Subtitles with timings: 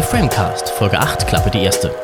[0.00, 1.94] The Framecast, Folge 8, Klappe die erste.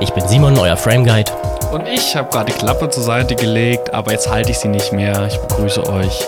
[0.00, 1.32] Ich bin Simon, euer Frame Guide.
[1.72, 4.92] Und ich habe gerade die Klappe zur Seite gelegt, aber jetzt halte ich sie nicht
[4.92, 5.26] mehr.
[5.26, 6.24] Ich begrüße euch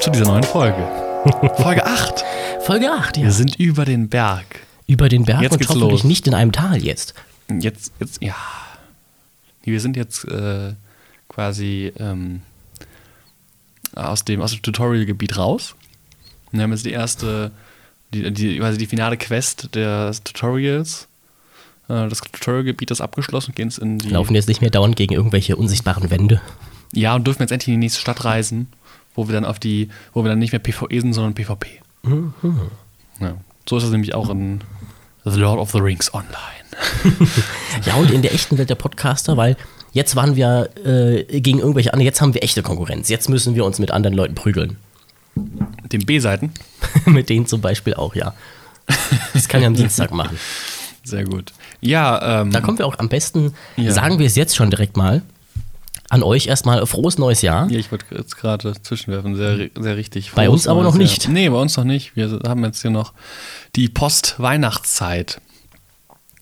[0.00, 0.76] zu dieser neuen Folge.
[1.62, 2.24] Folge 8.
[2.62, 3.22] Folge 8, ja.
[3.22, 4.66] Wir sind über den Berg.
[4.88, 6.04] Über den Berg Jetzt und geht's hoffentlich los.
[6.04, 7.14] nicht in einem Tal jetzt.
[7.60, 8.34] Jetzt, jetzt, ja.
[9.62, 10.74] Wir sind jetzt äh,
[11.28, 12.42] quasi ähm,
[13.94, 15.76] aus, dem, aus dem Tutorial-Gebiet raus.
[16.50, 17.52] Wir haben jetzt die erste,
[18.12, 21.08] die, die, quasi die finale Quest des Tutorials.
[21.88, 24.06] Äh, Das Tutorial-Gebiet ist abgeschlossen, gehen jetzt in die.
[24.06, 26.40] Wir laufen jetzt nicht mehr dauernd gegen irgendwelche unsichtbaren Wände.
[26.92, 28.66] Ja, und dürfen jetzt endlich in die nächste Stadt reisen,
[29.14, 31.68] wo wir dann auf die, wo wir dann nicht mehr PvE sind, sondern PvP.
[33.20, 33.34] Ja.
[33.68, 34.60] So ist es nämlich auch in
[35.24, 36.36] The Lord of the Rings Online.
[37.84, 39.56] Ja, und in der echten Welt der Podcaster, weil
[39.92, 43.08] jetzt waren wir äh, gegen irgendwelche anderen, jetzt haben wir echte Konkurrenz.
[43.08, 44.76] Jetzt müssen wir uns mit anderen Leuten prügeln.
[45.92, 46.52] Den B-Seiten.
[47.06, 48.34] mit denen zum Beispiel auch, ja.
[49.34, 50.38] Das kann ich am Dienstag machen.
[51.04, 51.52] Sehr gut.
[51.80, 53.92] Ja, ähm, Da kommen wir auch am besten, Ja.
[53.92, 55.22] sagen wir es jetzt schon direkt mal,
[56.08, 57.70] an euch erstmal frohes neues Jahr.
[57.70, 60.32] ja, ich wollte jetzt gerade zwischenwerfen, sehr, sehr richtig.
[60.32, 61.24] Bei uns aber noch Neues nicht.
[61.24, 61.32] Jahr.
[61.32, 62.16] Nee, bei uns noch nicht.
[62.16, 63.12] Wir haben jetzt hier noch
[63.76, 65.40] die Post-Weihnachtszeit.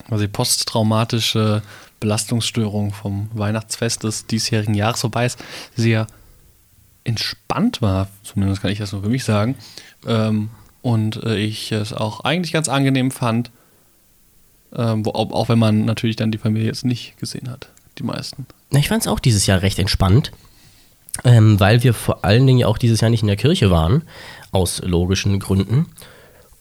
[0.09, 1.61] Also die posttraumatische
[1.99, 5.37] Belastungsstörung vom Weihnachtsfest des diesjährigen Jahres, wobei es
[5.75, 6.07] sehr
[7.09, 9.55] entspannt war, zumindest kann ich das nur für mich sagen.
[10.07, 10.49] Ähm,
[10.81, 13.51] und äh, ich es auch eigentlich ganz angenehm fand,
[14.75, 18.45] ähm, wo, auch, wenn man natürlich dann die Familie jetzt nicht gesehen hat, die meisten.
[18.71, 20.31] Ich fand es auch dieses Jahr recht entspannt,
[21.23, 24.03] ähm, weil wir vor allen Dingen ja auch dieses Jahr nicht in der Kirche waren,
[24.51, 25.87] aus logischen Gründen.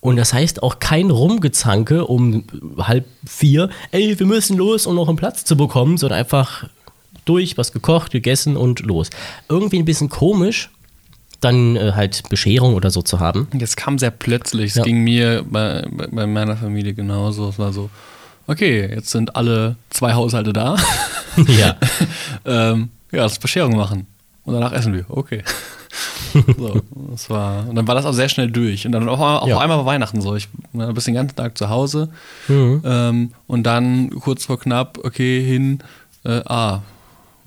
[0.01, 2.45] Und das heißt auch kein Rumgezanke um
[2.79, 6.69] halb vier, ey, wir müssen los, um noch einen Platz zu bekommen, sondern einfach
[7.29, 9.11] durch, was gekocht, gegessen und los.
[9.49, 10.71] Irgendwie ein bisschen komisch,
[11.41, 13.47] dann äh, halt Bescherung oder so zu haben.
[13.53, 14.71] Das kam sehr plötzlich.
[14.71, 14.83] Es Ja.
[14.85, 17.49] ging mir bei, bei, meiner Familie genauso.
[17.51, 17.91] Es war so,
[18.47, 20.77] okay, jetzt sind alle zwei Haushalte da.
[21.47, 21.77] ja.
[22.45, 24.07] ähm, ja, lass Bescherung machen.
[24.45, 25.05] Und danach essen wir.
[25.09, 25.43] Okay.
[26.59, 28.85] so, das war, und dann war das auch sehr schnell durch.
[28.87, 29.59] Und dann auf, auf Ja.
[29.59, 30.35] einmal war Weihnachten so.
[30.37, 32.09] Ich war bis den ganzen Tag zu Hause.
[32.49, 32.83] Mhm.
[32.85, 35.79] Ähm, und dann kurz vor knapp, okay, hin,
[36.25, 36.81] äh, ah,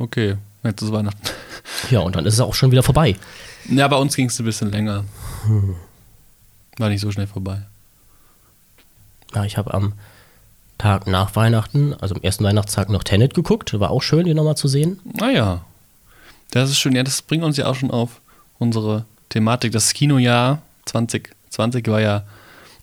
[0.01, 1.21] okay, jetzt ist Weihnachten.
[1.89, 3.15] ja, und dann ist es auch schon wieder vorbei.
[3.69, 5.05] Ja, bei uns ging es ein bisschen länger.
[6.77, 7.61] War nicht so schnell vorbei.
[9.35, 9.93] Ja, ich habe am
[10.77, 13.79] Tag nach Weihnachten, also am ersten Weihnachtstag noch Tenet geguckt.
[13.79, 14.99] War auch schön, den nochmal zu sehen.
[15.03, 15.63] Naja,
[16.49, 16.95] das ist schön.
[16.95, 18.19] Ja, das bringt uns ja auch schon auf
[18.57, 19.71] unsere Thematik.
[19.71, 22.23] Das Kinojahr 2020 war ja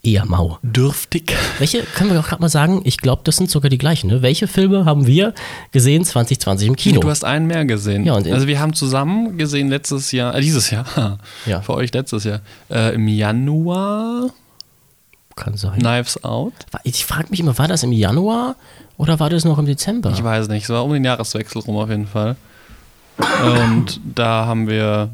[0.02, 0.58] Eher mau.
[0.62, 1.34] dürftig.
[1.58, 4.08] Welche, können wir auch gerade mal sagen, ich glaube, das sind sogar die gleichen.
[4.08, 4.22] Ne?
[4.22, 5.34] Welche Filme haben wir
[5.72, 7.00] gesehen 2020 im Kino?
[7.00, 8.04] Du hast einen mehr gesehen.
[8.04, 11.60] Ja, also wir haben zusammen gesehen letztes Jahr, äh, dieses Jahr, Ja.
[11.62, 14.30] für euch letztes Jahr, äh, im Januar
[15.36, 15.78] Kann sein.
[15.80, 16.52] Knives Out.
[16.84, 18.54] Ich frage mich immer, war das im Januar
[18.96, 20.10] oder war das noch im Dezember?
[20.12, 22.36] Ich weiß nicht, es war um den Jahreswechsel rum auf jeden Fall.
[23.42, 25.10] Und da haben wir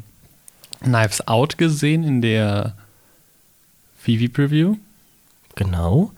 [0.83, 2.75] Knives Out gesehen in der
[4.05, 4.75] Vivi Preview.
[5.55, 6.11] Genau.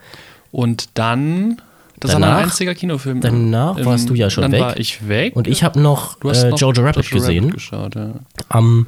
[0.51, 1.61] Und dann,
[1.99, 3.21] das war Danach- mein einziger Kinofilm.
[3.21, 4.61] danach warst du ja schon dann weg.
[4.61, 5.35] war ich weg.
[5.35, 7.51] Und ich habe noch, äh, noch Jojo Rabbit gesehen.
[7.51, 8.13] geschaut, ja.
[8.49, 8.87] Am,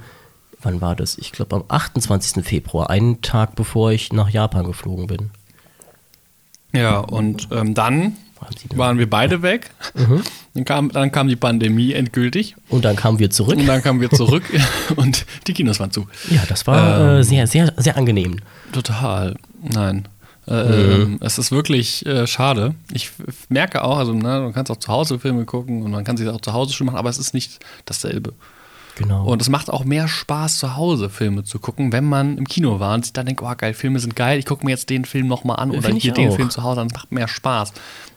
[0.62, 1.18] wann war das?
[1.18, 2.44] Ich glaube am 28.
[2.44, 5.30] Februar, einen Tag bevor ich nach Japan geflogen bin.
[6.74, 8.16] ja, und ähm, dann
[8.76, 9.70] Waren wir beide weg.
[9.96, 10.22] Mhm.
[10.54, 12.56] Dann, kam, dann kam die Pandemie endgültig.
[12.70, 13.58] Und dann kamen wir zurück.
[13.58, 14.44] Und dann kamen wir zurück
[14.96, 16.08] und die Kinos waren zu.
[16.30, 17.20] Ja, das war Ähm.
[17.20, 18.38] äh, sehr, sehr, sehr angenehm.
[18.72, 19.36] Total.
[19.62, 20.08] Nein.
[20.48, 21.02] Äh, Mhm.
[21.02, 22.74] ähm, es ist wirklich äh, schade.
[22.92, 23.12] Ich
[23.50, 26.28] merke auch, also ne, man kann auch zu Hause Filme gucken und man kann sich
[26.28, 28.34] auch zu Hause schön machen, aber es ist nicht dasselbe.
[29.00, 29.24] Genau.
[29.26, 32.80] Und es macht auch mehr Spaß, zu Hause Filme zu gucken, wenn man im Kino
[32.82, 35.06] war und sich dann denkt, oh geil, Filme sind geil, ich gucke mir jetzt den
[35.06, 36.32] Film nochmal an oder hier den.
[36.34, 37.72] Film zu Hause an, es macht mehr Spaß.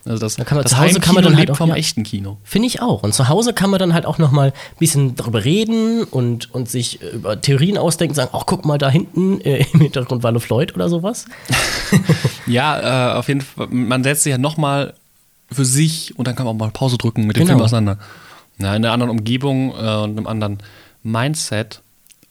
[0.05, 1.75] Also das, Da kann man- das zu Hause kann man dann halt auch- vom ja.
[1.75, 2.37] echten Kino.
[2.43, 3.01] Finde ich auch.
[3.03, 6.53] Und zu Hause kann man dann halt auch noch mal ein bisschen drüber reden und,
[6.53, 10.41] und sich über Theorien ausdenken, sagen, ach, guck mal da hinten äh, im Hintergrund Walle
[10.41, 11.25] Floyd oder sowas.
[12.45, 14.93] Ja, äh, auf jeden Fall, man setzt sich ja nochmal
[15.51, 17.53] für sich und dann kann man auch mal Pause drücken mit dem Genau.
[17.57, 17.99] Film auseinander.
[18.59, 20.57] Ja, in einer anderen Umgebung äh, und einem anderen
[21.03, 21.81] Mindset.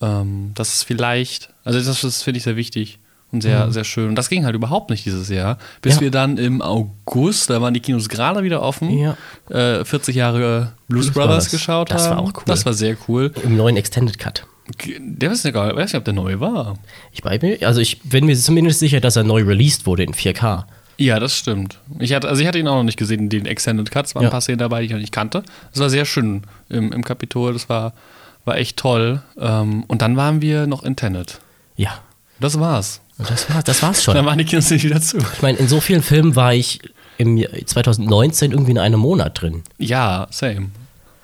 [0.00, 2.98] Ähm, das ist vielleicht, also das, das finde ich sehr wichtig
[3.30, 4.08] und sehr, sehr schön.
[4.10, 5.98] Und das ging halt überhaupt nicht dieses Jahr, bis Mhm.
[5.98, 6.00] Ja.
[6.02, 9.16] wir dann im August, da waren die Kinos gerade wieder offen, Ja.
[9.50, 11.50] äh, 40 Jahre Blues, Blues Brothers, Brothers.
[11.50, 12.26] geschaut Das war haben.
[12.28, 12.42] auch cool.
[12.46, 13.32] Das war sehr cool.
[13.42, 14.46] Im neuen Extended Cut.
[14.98, 16.74] Der ist egal, ich weiß nicht, ob der neu war.
[17.12, 20.14] Ich bei mir, also ich bin mir zumindest sicher, dass er neu released wurde in
[20.14, 20.66] 4K.
[20.98, 21.78] Ja, das stimmt.
[21.98, 24.28] Ich hatte, also ich hatte ihn auch noch nicht gesehen, den Extended Cuts, waren Ja.
[24.28, 25.42] ein paar Szenen dabei, die ich noch nicht kannte.
[25.72, 27.92] Das war sehr schön im, im Kapitol, das war,
[28.44, 29.22] war echt toll.
[29.38, 31.40] Ähm, und dann waren wir noch in Tenet.
[31.76, 32.00] Ja.
[32.40, 33.00] Das war's.
[33.18, 34.14] Das, war, das war's schon.
[34.16, 35.18] Dann waren die Kinos nicht wieder zu.
[35.18, 36.80] Ich meine, in so vielen Filmen war ich
[37.18, 39.62] im Jahr 2019 irgendwie in einem Monat drin.
[39.78, 40.70] Ja, same.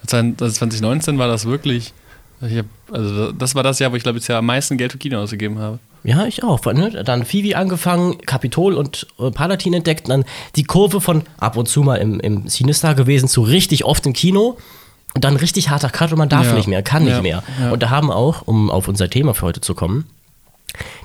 [0.06, 1.92] 2019 war das wirklich.
[2.40, 4.92] Ich hab, also das war das Jahr, wo ich glaube ich ja am meisten Geld
[4.92, 5.80] für Kino ausgegeben habe.
[6.04, 6.64] Ja, ich auch.
[6.66, 7.02] Ne?
[7.04, 10.24] Dann Phoebe angefangen, Kapitol und äh, Palatin entdeckt, dann
[10.56, 14.12] die Kurve von ab und zu mal im, im Cinestar gewesen zu richtig oft im
[14.12, 14.56] Kino
[15.14, 16.52] und dann richtig harter Cut und man darf Ja.
[16.54, 17.14] nicht mehr, kann Ja.
[17.14, 17.42] nicht mehr.
[17.60, 17.70] Ja.
[17.72, 20.06] Und da haben auch, um auf unser Thema für heute zu kommen,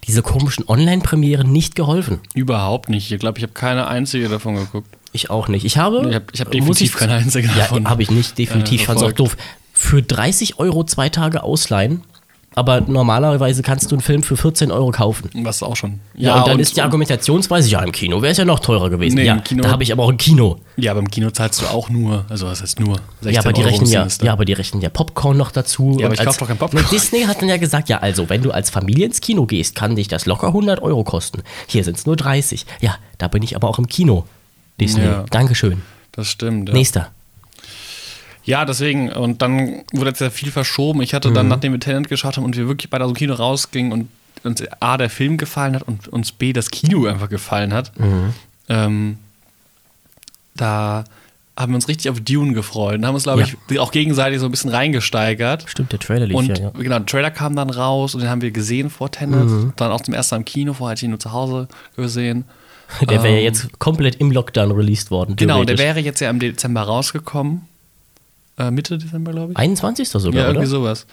[0.06, 2.20] diese komischen Online-Premieren nicht geholfen.
[2.34, 3.12] Überhaupt nicht.
[3.12, 4.88] Ich glaube, ich habe keine einzige davon geguckt.
[5.14, 5.64] Ich auch nicht.
[5.66, 6.08] Ich habe.
[6.10, 7.90] Ich habe ich hab definitiv keine einzige Ja, davon.
[7.90, 8.82] habe ich nicht, definitiv.
[8.82, 9.38] ich fand es auch doof.
[9.74, 12.02] Für 30 Euro zwei Tage ausleihen,
[12.56, 15.30] aber normalerweise kannst du einen Film für 14 Euro kaufen.
[15.44, 16.00] Was auch schon.
[16.16, 19.16] Ja, und dann ist die Argumentationsweise, ja, im Kino wäre es ja noch teurer gewesen.
[19.16, 20.60] Nee, ja, im Kino- da habe ich aber auch ein Kino.
[20.78, 22.98] Ja, aber im Kino zahlst du auch nur, also was heißt nur?
[23.22, 25.98] 16 Ja, aber die Euro rechnen ja, ja, aber die rechnen ja Popcorn noch dazu.
[26.00, 26.84] Ja, aber Und ich als- kauf doch kein Popcorn.
[26.84, 29.76] Ne, Disney hat dann ja gesagt, ja, also, wenn du als Familie ins Kino gehst,
[29.76, 31.42] kann dich das locker 100 Euro kosten.
[31.68, 32.66] Hier sind es nur 30.
[32.82, 34.26] Ja, da bin ich aber auch im Kino.
[34.80, 35.26] Disney, Ja.
[35.30, 35.82] Dankeschön.
[36.12, 36.70] Das stimmt.
[36.70, 36.76] Ja.
[36.76, 37.10] Nächster.
[38.46, 41.02] Ja, deswegen, und dann wurde jetzt ja viel verschoben.
[41.02, 41.34] Ich hatte Mhm.
[41.34, 44.10] dann, nachdem wir Tenant geschaut haben und wir wirklich beide aus dem Kino rausgingen und
[44.44, 48.34] uns A, der Film gefallen hat und uns B, das Kino einfach gefallen hat, Mhm.
[48.68, 49.18] ähm,
[50.56, 51.04] da
[51.56, 53.48] haben wir uns richtig auf Dune gefreut und haben uns, glaube Ja.
[53.70, 55.66] ich, auch gegenseitig so ein bisschen reingesteigert.
[55.68, 56.70] Stimmt, der Trailer lief Und ja, ja.
[56.72, 59.46] genau, der Trailer kam dann raus und den haben wir gesehen vor Tenet.
[59.50, 59.74] Mhm.
[59.76, 62.46] Dann auch zum ersten Mal im Kino, vorher hatte ich ihn nur zu Hause gesehen.
[63.02, 65.36] Der wäre ja Ähm, jetzt komplett im Lockdown released worden.
[65.36, 67.62] Genau, der wäre jetzt ja im Dezember rausgekommen.
[68.58, 69.58] Äh, Mitte Dezember, glaube ich.
[69.58, 70.10] 21.
[70.10, 70.68] sogar, Ja, irgendwie oder?
[70.68, 71.06] sowas.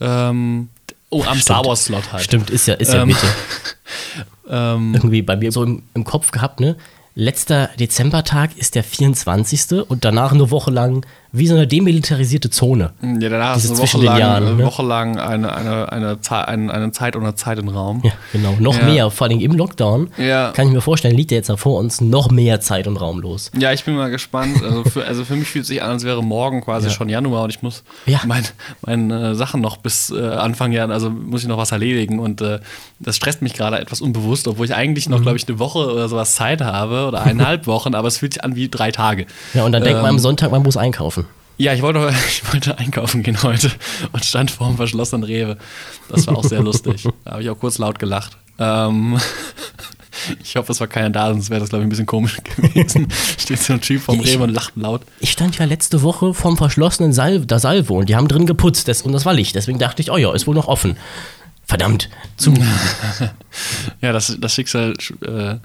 [0.00, 0.68] Ähm,
[1.10, 1.42] oh, am Stimmt.
[1.42, 2.22] Star Wars Slot halt.
[2.24, 3.26] Stimmt, ist ja, ist ja Ähm, Mitte.
[4.50, 6.76] Ähm, Irgendwie bei mir so im, im Kopf gehabt, ne?
[7.14, 9.82] Letzter Dezembertag ist der 24.
[9.86, 11.04] und danach eine Woche lang
[11.38, 12.92] wie so eine demilitarisierte Zone.
[13.20, 14.64] ja, danach Diese ist eine Woche zwischen den lang, Jahren, eine, ne?
[14.64, 16.18] Woche lang eine, eine, eine,
[16.48, 18.00] eine, eine Zeit ohne Zeit im Raum.
[18.04, 18.56] Ja, genau.
[18.60, 18.84] Noch Ja.
[18.84, 20.10] mehr, vor allem im Lockdown.
[20.18, 20.52] Ja.
[20.52, 23.20] Kann ich mir vorstellen, liegt ja jetzt noch vor uns noch mehr Zeit und Raum
[23.20, 23.50] los.
[23.58, 24.62] Ja, ich bin mal gespannt.
[24.62, 26.92] Also für, also für mich fühlt es sich an, als wäre morgen quasi Ja.
[26.92, 28.20] schon Januar und ich muss Ja.
[28.26, 28.46] meine
[28.84, 32.40] mein, äh, Sachen noch bis äh, Anfang Jahr, also muss ich noch was erledigen und
[32.40, 32.60] äh,
[33.00, 35.14] das stresst mich gerade etwas unbewusst, obwohl ich eigentlich Mhm.
[35.14, 38.34] noch, glaube ich, eine Woche oder sowas Zeit habe oder eineinhalb Wochen, aber es fühlt
[38.34, 39.26] sich an wie drei Tage.
[39.54, 41.26] Ja, und dann denkt man am Ähm, Sonntag, man muss einkaufen.
[41.58, 43.70] Ja, ich wollte, ich wollte einkaufen gehen heute
[44.12, 45.58] und stand vor dem verschlossenen Rewe.
[46.08, 47.06] Das war auch sehr lustig.
[47.24, 48.36] Da habe ich auch kurz laut gelacht.
[48.58, 49.18] Ähm,
[50.42, 53.08] ich hoffe, es war keiner da, sonst wäre das, glaube ich, ein bisschen komisch gewesen.
[53.38, 55.02] Steht so ein Typ Ich- Rewe und lacht laut.
[55.20, 58.88] Ich stand ja letzte Woche vorm verschlossenen Sal der Salvo und die haben drin geputzt
[58.88, 59.54] das, und das war Licht.
[59.56, 60.96] Deswegen dachte ich, oh ja, ist wohl noch offen.
[61.66, 62.08] Verdammt,
[62.38, 62.54] zu.
[64.00, 65.56] Ja, das, das Schicksal äh,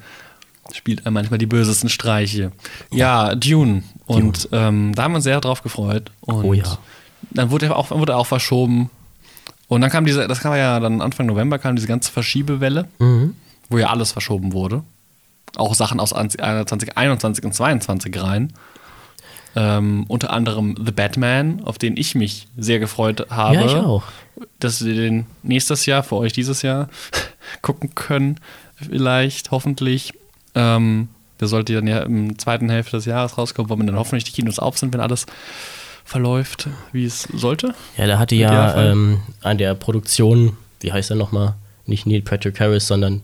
[0.71, 2.51] spielt manchmal die bösesten Streiche.
[2.91, 3.83] Ja, Dune.
[4.05, 6.11] Und Ähm, da haben wir uns sehr drauf gefreut.
[6.21, 6.77] Und Oh ja.
[7.31, 8.89] Dann wurde er auch, wurde auch verschoben.
[9.67, 13.35] Und dann kam diese, das kam ja dann Anfang November, kam diese ganze Verschiebewelle, Mhm.
[13.69, 14.83] wo ja alles verschoben wurde.
[15.55, 18.53] Auch Sachen aus 2021 und 22 rein.
[19.55, 23.55] Ähm, unter anderem The Batman, auf den ich mich sehr gefreut habe.
[23.55, 24.03] Ja, ich auch.
[24.59, 26.89] Dass wir den nächstes Jahr, für euch dieses Jahr,
[27.61, 28.39] gucken können.
[28.75, 30.13] Vielleicht, hoffentlich.
[30.55, 31.09] Ähm,
[31.39, 34.59] der sollte dann ja im zweiten Hälfte des Jahres rauskommen, wo dann hoffentlich die Kinos
[34.59, 35.25] auf sind, wenn alles
[36.05, 37.73] verläuft, wie es sollte.
[37.97, 41.55] Ja, da hatte Ja, ähm, an der Produktion, wie heißt er nochmal?
[41.85, 43.21] Nicht Neil Patrick Harris, sondern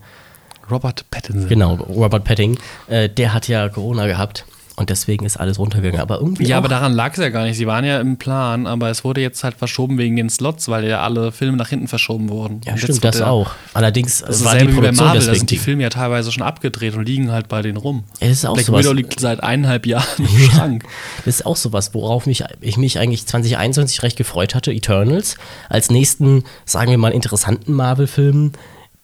[0.69, 1.47] Robert Pattinson.
[1.47, 2.57] genau, Robert Petting.
[2.87, 4.45] Äh, der hat ja Corona gehabt
[4.79, 5.99] und deswegen ist alles runtergegangen.
[5.99, 6.45] Aber irgendwie.
[6.47, 7.57] Ja, aber daran lag es ja gar nicht.
[7.57, 10.85] Sie waren ja im Plan, aber es wurde jetzt halt verschoben wegen den Slots, weil
[10.85, 12.61] ja alle Filme nach hinten verschoben wurden.
[12.65, 13.51] Ja, Und stimmt, das auch.
[13.73, 15.57] Allerdings Das ist war die dasselbe wie bei Produktion Marvel, da sind die.
[15.57, 18.05] Filme ja teilweise schon abgedreht und liegen halt bei denen rum.
[18.21, 18.85] Das ist auch Black sowas.
[18.85, 20.83] Widow liegt seit eineinhalb Jahren im Schrank.
[21.25, 24.71] Das ist auch sowas, worauf mich, ich mich eigentlich 2021 recht gefreut hatte.
[24.71, 25.35] Eternals.
[25.67, 28.53] Als nächsten, sagen wir mal, interessanten Marvel-Film.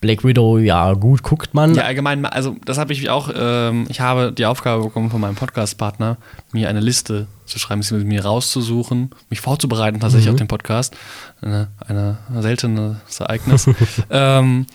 [0.01, 1.73] Black Widow, ja, gut, guckt man.
[1.73, 5.35] Ja, allgemein, also das habe ich auch, ähm, ich habe die Aufgabe bekommen von meinem
[5.35, 6.17] Podcast-Partner,
[6.51, 10.95] mir eine Liste zu schreiben, beziehungsweise mir rauszusuchen, mich vorzubereiten tatsächlich auf den Podcast.
[11.41, 13.69] Eine, eine seltenes Ereignis.
[14.09, 14.67] ähm,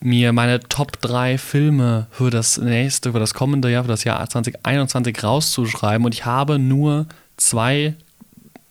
[0.00, 4.28] mir meine Top 3 Filme für das nächste, für das kommende Jahr, für das Jahr
[4.28, 6.04] 2021 rauszuschreiben.
[6.04, 7.06] Und ich habe nur
[7.36, 7.94] zwei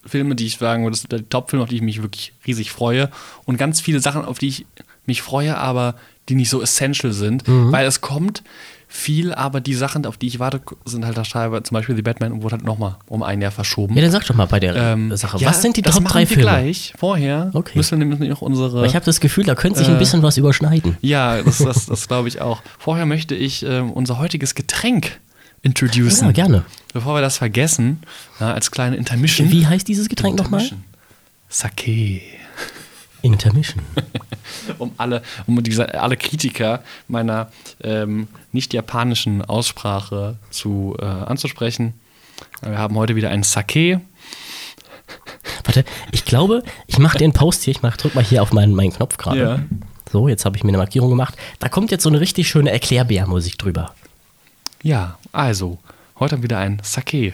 [0.05, 2.71] Filme, die ich sagen würde, das sind die Top-Filme, auf die ich mich wirklich riesig
[2.71, 3.09] freue.
[3.45, 4.65] Und ganz viele Sachen, auf die ich
[5.05, 5.95] mich freue, aber
[6.29, 7.47] die nicht so essential sind.
[7.47, 7.71] Mhm.
[7.71, 8.43] Weil es kommt
[8.87, 12.43] viel, aber die Sachen, auf die ich warte, sind halt teilweise, zum Beispiel The Batman,
[12.43, 13.95] wurde halt nochmal um ein Jahr verschoben.
[13.95, 15.39] Ja, dann sag doch mal bei der Ähm, Sache.
[15.39, 16.41] ja, Was sind die das Top machen 3 wir Filme?
[16.43, 16.93] gleich.
[16.97, 17.73] Vorher Okay.
[17.75, 18.81] müssen wir nämlich noch unsere.
[18.81, 20.95] Weil ich habe das Gefühl, da könnte sich ein Äh, bisschen was überschneiden.
[21.01, 22.61] ja, das, das, das glaube ich auch.
[22.77, 25.19] Vorher möchte ich ähm, unser heutiges Getränk
[25.63, 26.25] introducen.
[26.27, 26.63] Ja, gerne.
[26.93, 27.99] Bevor wir das vergessen,
[28.39, 29.49] ja, als kleine Intermission.
[29.51, 30.69] Wie heißt dieses Getränk nochmal?
[31.49, 32.21] Sake.
[33.23, 33.81] Intermission.
[34.77, 37.51] um alle, um diese, alle Kritiker meiner
[37.81, 41.93] ähm, nicht japanischen Aussprache zu äh, anzusprechen.
[42.61, 44.01] Wir haben heute wieder einen Sake.
[45.63, 48.75] Warte, ich glaube, ich mache den Post hier, ich mach, drück mal hier auf meinen,
[48.75, 49.39] meinen Knopf gerade.
[49.39, 49.59] Ja.
[50.11, 51.35] So, jetzt habe ich mir eine Markierung gemacht.
[51.59, 53.95] Da kommt jetzt so eine richtig schöne Erklärbärmusik drüber.
[54.83, 55.79] Ja, also,
[56.19, 57.33] heute haben wir wieder ein Sake.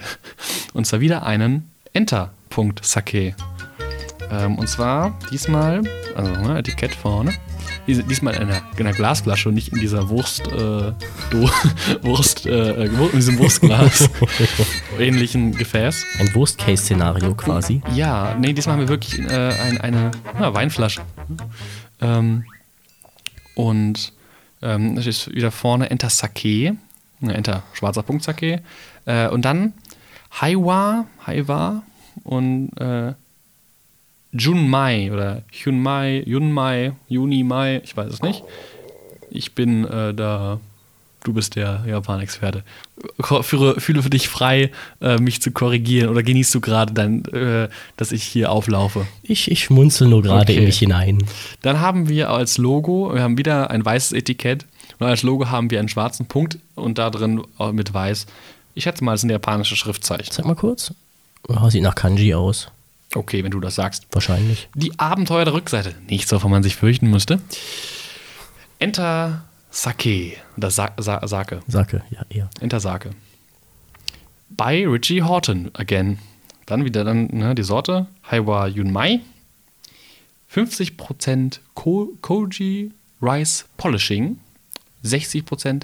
[0.72, 3.34] Und zwar wieder einen Enter-Punkt-Sake.
[4.32, 5.82] Ähm, und zwar diesmal,
[6.14, 7.32] also ne, Etikett vorne,
[7.86, 10.92] dies- diesmal in einer, in einer Glasflasche und nicht in dieser Wurst, äh,
[11.30, 11.50] Do
[12.02, 14.08] Wurst, äh, äh, in diesem Wurstglas
[14.98, 16.04] ähnlichen Gefäß.
[16.18, 17.82] Ein Worst-Case-Szenario quasi.
[17.94, 21.00] Ja, nee, diesmal haben wir wirklich äh, ein, eine ja, Weinflasche.
[22.00, 22.44] Ähm,
[23.54, 24.12] und
[24.62, 26.76] ähm, das ist wieder vorne Enter Sake,
[27.20, 28.62] ne, Enter schwarzer Punkt Sake.
[29.06, 29.72] Äh, und dann
[30.40, 31.82] Haiwa, Haiwa
[32.22, 33.14] und äh,
[34.32, 38.42] Junmai oder Hyunmai, Yunmai, Junimai, ich weiß es nicht.
[39.30, 40.60] Ich bin äh, da,
[41.24, 42.62] du bist der Japan-Experte.
[43.42, 44.70] Führe, fühle für dich frei,
[45.00, 49.06] äh, mich zu korrigieren oder genießt du gerade dann, äh, dass ich hier auflaufe?
[49.22, 50.56] Ich, ich schmunzel nur gerade Okay.
[50.58, 51.18] in mich hinein.
[51.62, 54.66] Dann haben wir als Logo, wir haben wieder ein weißes Etikett
[54.98, 58.26] und als Logo haben wir einen schwarzen Punkt und da drin auch mit weiß.
[58.74, 60.32] Ich schätze mal, es sind japanische Schriftzeichen.
[60.32, 60.94] Sag mal kurz.
[61.48, 62.68] Oh, sieht nach Kanji aus.
[63.14, 64.06] Okay, wenn du das sagst.
[64.12, 64.68] Wahrscheinlich.
[64.74, 65.94] Die Abenteuer der Rückseite.
[66.08, 67.40] Nichts, wovon man sich fürchten musste.
[68.78, 70.36] Enter Sake.
[70.56, 71.60] Oder Sa Sa Sake.
[71.66, 72.50] Sake, ja, eher.
[72.60, 73.10] Enter Sake.
[74.48, 76.18] Bei Richie Horton again.
[76.66, 78.06] Dann wieder dann ne, die Sorte.
[78.30, 79.20] Haiwa Yunmai.
[80.52, 84.38] 50% Ko Koji Rice Polishing.
[85.04, 85.82] 60%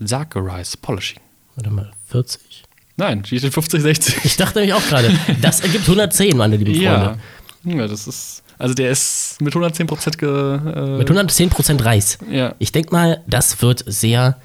[0.00, 1.20] Sake Rice Polishing.
[1.54, 2.65] Warte mal, 40?
[2.96, 4.24] Nein, steht 50, 60.
[4.24, 5.10] Ich dachte nämlich auch gerade,
[5.42, 7.16] das ergibt 110, meine lieben Ja.
[7.64, 7.78] Freunde.
[7.82, 8.42] ja, das ist.
[8.58, 12.16] Also der ist mit 110% ge, äh, Mit 110% Reis.
[12.30, 12.54] Ja.
[12.58, 14.38] Ich denke mal, das wird sehr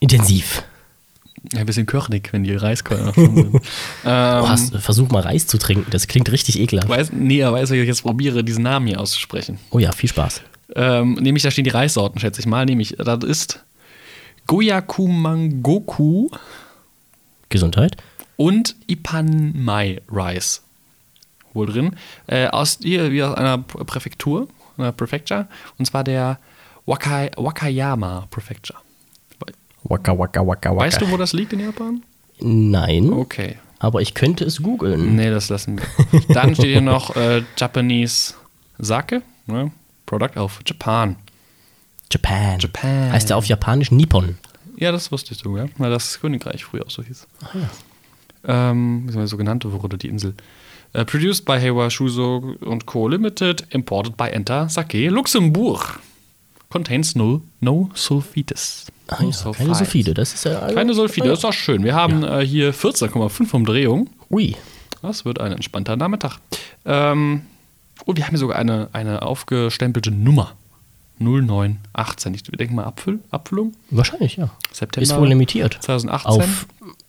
[0.00, 0.64] intensiv.
[1.52, 3.60] Ja, ein bisschen körnig, wenn die Reiskörner sind.
[4.04, 6.88] Ähm, hast, versuch mal Reis zu trinken, das klingt richtig ekelhaft.
[6.88, 9.58] weiß, nee, aber weiß, ich jetzt probiere, diesen Namen hier auszusprechen.
[9.70, 10.42] Oh ja, viel Spaß.
[10.74, 12.64] Ähm, nämlich, da stehen die Reissorten, schätze ich mal.
[12.66, 13.60] Nämlich, das ist
[14.48, 16.28] Goyakumangoku
[17.48, 17.96] Gesundheit.
[18.36, 20.62] und Ipanmai Rice.
[21.54, 21.96] Wohl drin.
[22.26, 25.46] Äh, aus, hier, wie aus einer Präfektur, einer Prefecture.
[25.78, 26.38] Und zwar der
[26.84, 28.78] Wakai, Wakayama Prefecture.
[29.84, 30.76] Waka, waka, waka, waka.
[30.76, 32.02] Weißt du, wo das liegt in Japan?
[32.40, 33.56] Nein, Okay.
[33.78, 35.14] aber ich könnte es googeln.
[35.16, 36.20] Nee, das lassen wir.
[36.34, 38.34] Dann steht hier noch äh, Japanese
[38.78, 39.70] Sake, ne?
[40.04, 41.16] Product of Japan.
[42.12, 42.58] Japan.
[42.60, 43.12] Japan.
[43.12, 44.36] Heißt der auf Japanisch Nippon.
[44.78, 47.26] Ja, das wusste ich sogar, weil das Königreich früher auch so hieß.
[47.54, 47.70] ja.
[48.48, 50.34] Ähm, wie soll man so genannt wurde die Insel.
[50.92, 53.08] Äh, produced by Heiwa Shuzo und Co.
[53.08, 55.98] Limited, imported by Enter Sake Luxemburg.
[56.68, 58.86] Contains no, no sulfites.
[59.08, 60.72] Ah, No ja, keine Sulfide, das ist ja.
[60.72, 61.84] Keine Sulfide, das ist doch schön.
[61.84, 64.10] Wir haben äh, hier 14,5 Umdrehung.
[64.30, 64.56] Ui.
[65.00, 66.38] Das wird ein entspannter Nachmittag.
[66.84, 67.42] Ähm,
[68.04, 70.52] und wir haben hier sogar eine, eine aufgestempelte Nummer.
[71.18, 72.34] 0918.
[72.34, 73.72] Ich denke mal Abfüll, Abfüllung.
[73.90, 74.50] Wahrscheinlich, ja.
[74.72, 75.78] September Ist wohl limitiert.
[75.80, 76.30] 2018.
[76.30, 76.66] Auf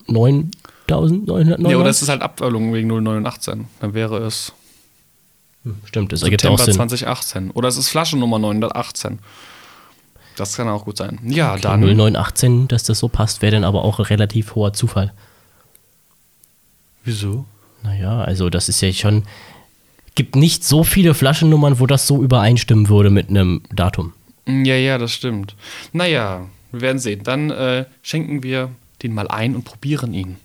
[0.08, 1.70] 9999.
[1.72, 3.68] Ja, oder es ist halt Abfüllung wegen 0918.
[3.80, 4.54] Dann wäre es
[5.86, 7.00] Stimmt, das ergibt auch September Sinn.
[7.00, 7.52] 2018.
[7.52, 9.20] Oder es ist Flaschennummer 918.
[10.38, 11.20] Das kann auch gut sein.
[11.26, 11.82] Ja, Okay, dann.
[11.82, 15.12] 0918, dass das so passt, wäre dann aber auch ein relativ hoher Zufall.
[17.04, 17.46] Wieso?
[17.84, 19.24] Naja, also das ist ja schon.
[20.18, 24.14] Gibt nicht so viele Flaschennummern, wo das so übereinstimmen würde mit einem Datum.
[24.48, 25.54] Ja, ja, das stimmt.
[25.94, 27.22] Naja, wir werden sehen.
[27.24, 28.72] Dann äh, schenken wir
[29.04, 30.38] den mal ein und probieren ihn.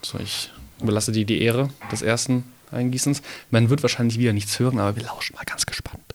[0.00, 3.20] So, ich überlasse dir die Ehre des ersten Eingießens.
[3.50, 6.14] Man wird wahrscheinlich wieder nichts hören, aber wir lauschen mal ganz gespannt.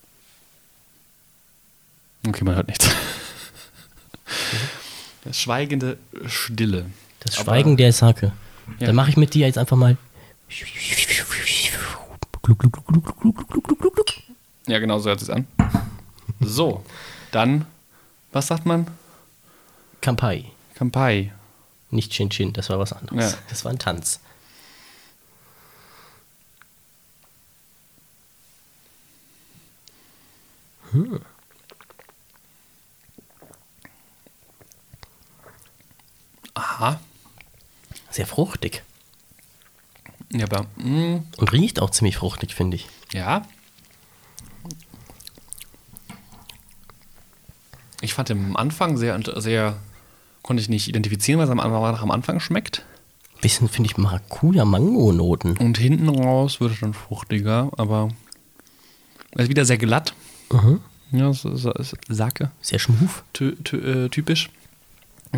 [2.27, 2.89] Okay, man hört nichts.
[5.23, 6.87] Das schweigende Stille.
[7.19, 8.31] Das Aber- Schweigen der Sake.
[8.79, 8.87] Ja.
[8.87, 9.97] Dann mache ich mit dir jetzt einfach mal.
[12.45, 14.13] Gluck, gluck, gluck, gluck, gluck, gluck, gluck, gluck, gluck.
[14.67, 15.47] Ja, genau so hört es an.
[16.39, 16.85] So,
[17.31, 17.65] dann,
[18.31, 18.85] was sagt man?
[19.99, 20.51] Kampai.
[20.75, 21.33] Kampai.
[21.89, 23.31] Nicht Chin Chin, das war was anderes.
[23.31, 23.37] Ja.
[23.49, 24.19] Das war ein Tanz.
[36.53, 36.99] Aha.
[38.11, 38.83] Sehr fruchtig.
[40.31, 42.87] Ja, aber, mm, Und riecht auch ziemlich fruchtig, finde ich.
[43.13, 43.45] ja.
[48.01, 49.77] Ich fand am Anfang sehr, sehr,
[50.43, 52.83] konnte ich nicht identifizieren, was am Anfang, am Anfang schmeckt.
[53.41, 55.57] Bisschen, finde ich, Maracuja-Mango-Noten.
[55.57, 58.09] Und hinten raus wird es dann fruchtiger, aber
[59.31, 60.13] Er ist wieder sehr glatt.
[60.51, 60.81] Mhm.
[61.11, 63.23] Ja, so, so, so, Sake, Sehr schmuf.
[63.33, 64.49] ty, ty, äh, typisch.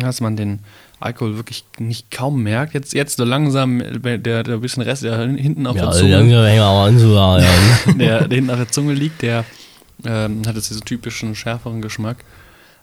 [0.00, 0.60] Dass man den
[1.00, 2.74] Alkohol wirklich nicht kaum merkt.
[2.74, 6.10] Jetzt, jetzt so langsam, äh, der, der bisschen Rest, der hinten auf Ja, der Zunge,
[6.16, 6.32] langsam
[7.98, 9.44] der, der hinten auf der Zunge liegt, der
[10.04, 12.18] ähm, hat jetzt diesen typischen schärferen Geschmack.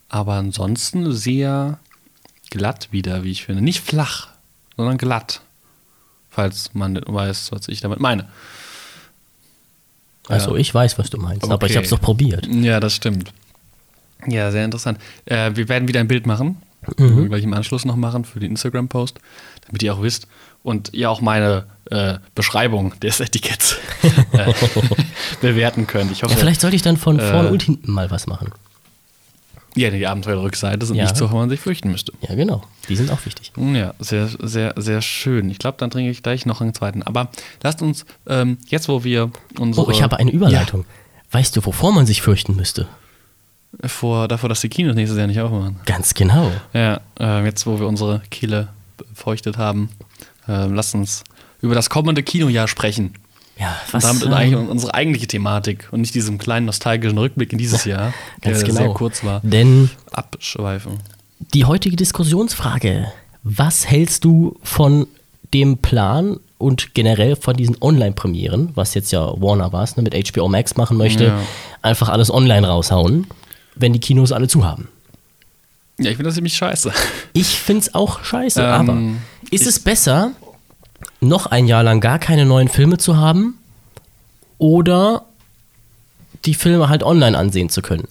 [0.09, 1.79] Aber ansonsten sehr
[2.51, 3.61] glatt wieder, wie ich finde.
[3.61, 4.29] Nicht flach,
[4.77, 5.41] sondern glatt.
[6.29, 8.27] Falls man weiß, was ich damit meine.
[10.27, 11.75] Also ich weiß, was du meinst, aber ich Okay.
[11.75, 12.47] habe es doch probiert.
[12.47, 13.31] Ja, das stimmt.
[14.27, 14.99] Ja, sehr interessant.
[15.25, 16.57] Äh, wir werden wieder ein Bild machen.
[16.97, 17.17] Mhm.
[17.23, 19.17] Wir gleich im Anschluss noch machen für den Instagram-Post,
[19.67, 20.27] damit ihr auch wisst.
[20.63, 23.77] Und ihr auch meine äh, Beschreibung des Etiketts
[24.31, 24.53] äh,
[25.41, 26.11] bewerten könnt.
[26.11, 28.51] Ich hoffe, Ja, vielleicht sollte ich dann von Äh, und hinten mal was machen.
[29.75, 31.03] ja, die Abenteuerrückseite sind Ja.
[31.03, 32.13] nicht so, wo man sich fürchten müsste.
[32.21, 32.63] Ja, genau.
[32.89, 33.51] Die sind auch wichtig.
[33.57, 35.49] Ja, sehr, sehr, sehr schön.
[35.49, 37.03] Ich glaube, dann trinke ich gleich noch einen zweiten.
[37.03, 37.29] Aber
[37.61, 39.85] lasst uns ähm, jetzt, wo wir unsere.
[39.85, 40.85] Oh, ich habe eine Überleitung.
[41.31, 42.87] Weißt du, wovor man sich fürchten müsste?
[43.85, 45.77] Vor, davor, dass die Kinos nächstes Jahr nicht aufmachen.
[45.85, 46.51] Ganz genau.
[46.73, 49.89] Ja, äh, jetzt, wo wir unsere Kehle befeuchtet haben,
[50.47, 51.23] äh, lasst uns
[51.61, 53.15] über das kommende Kinojahr sprechen.
[53.57, 54.03] Ja, Und was?
[54.03, 58.13] damit ähm, eigentlich unsere eigentliche Thematik und nicht diesem kleinen nostalgischen Rückblick in dieses Jahr,
[58.43, 58.73] der genau.
[58.75, 60.99] sehr kurz war, Denn abschweifen.
[61.53, 63.07] die heutige Diskussionsfrage:
[63.43, 65.07] Was hältst du von
[65.53, 70.47] dem Plan und generell von diesen Online-Premieren, was jetzt ja Warner war, ne, mit HBO
[70.49, 71.39] Max machen möchte, Ja.
[71.81, 73.27] einfach alles online raushauen,
[73.75, 74.87] wenn die Kinos alle zu haben?
[75.97, 76.91] Ja, ich finde das ziemlich scheiße.
[77.33, 78.97] Ich find's auch scheiße, Ähm, aber
[79.51, 80.31] ist es besser,
[81.21, 83.57] noch ein Jahr lang gar keine neuen Filme zu haben
[84.57, 85.25] oder
[86.45, 88.07] die Filme halt online ansehen zu können?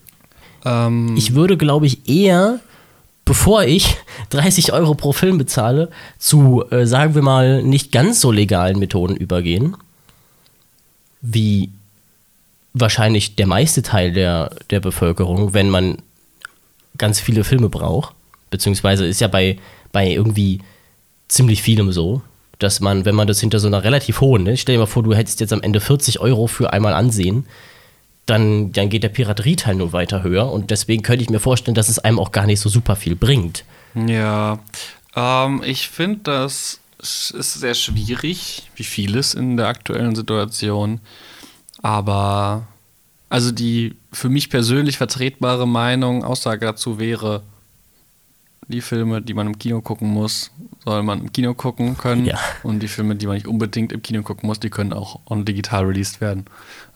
[0.64, 2.61] Ähm, Ich würde, glaube ich, eher,
[3.26, 3.97] bevor ich
[4.30, 9.14] 30 Euro pro Film bezahle, zu, äh, sagen wir mal, nicht ganz so legalen Methoden
[9.16, 9.76] übergehen,
[11.21, 11.71] wie
[12.75, 15.99] wahrscheinlich der meiste Teil der, der Bevölkerung, wenn man
[16.99, 18.15] ganz viele Filme braucht.
[18.50, 19.58] Beziehungsweise ist ja bei,
[19.93, 20.60] bei irgendwie
[21.28, 22.23] ziemlich vielem so,
[22.58, 25.02] dass man, wenn man das hinter so einer relativ hohen, ne, stell dir mal vor,
[25.02, 27.47] du hättest jetzt am Ende 40 Euro für einmal ansehen,
[28.26, 31.89] dann, dann geht der Piraterieteil nur weiter höher und deswegen könnte ich mir vorstellen, dass
[31.89, 33.65] es einem auch gar nicht so super viel bringt.
[33.95, 34.60] Ja,
[35.15, 41.00] ähm, ich finde, das ist sehr schwierig, wie vieles in der aktuellen Situation.
[41.84, 42.66] Aber,
[43.28, 47.42] also die für mich persönlich vertretbare Meinung, Aussage dazu wäre,
[48.69, 50.50] die Filme, die man im Kino gucken muss,
[50.85, 52.27] soll man im Kino gucken können.
[52.27, 52.39] Ja.
[52.63, 55.45] Und die Filme, die man nicht unbedingt im Kino gucken muss, die können auch on
[55.45, 56.45] digital released werden.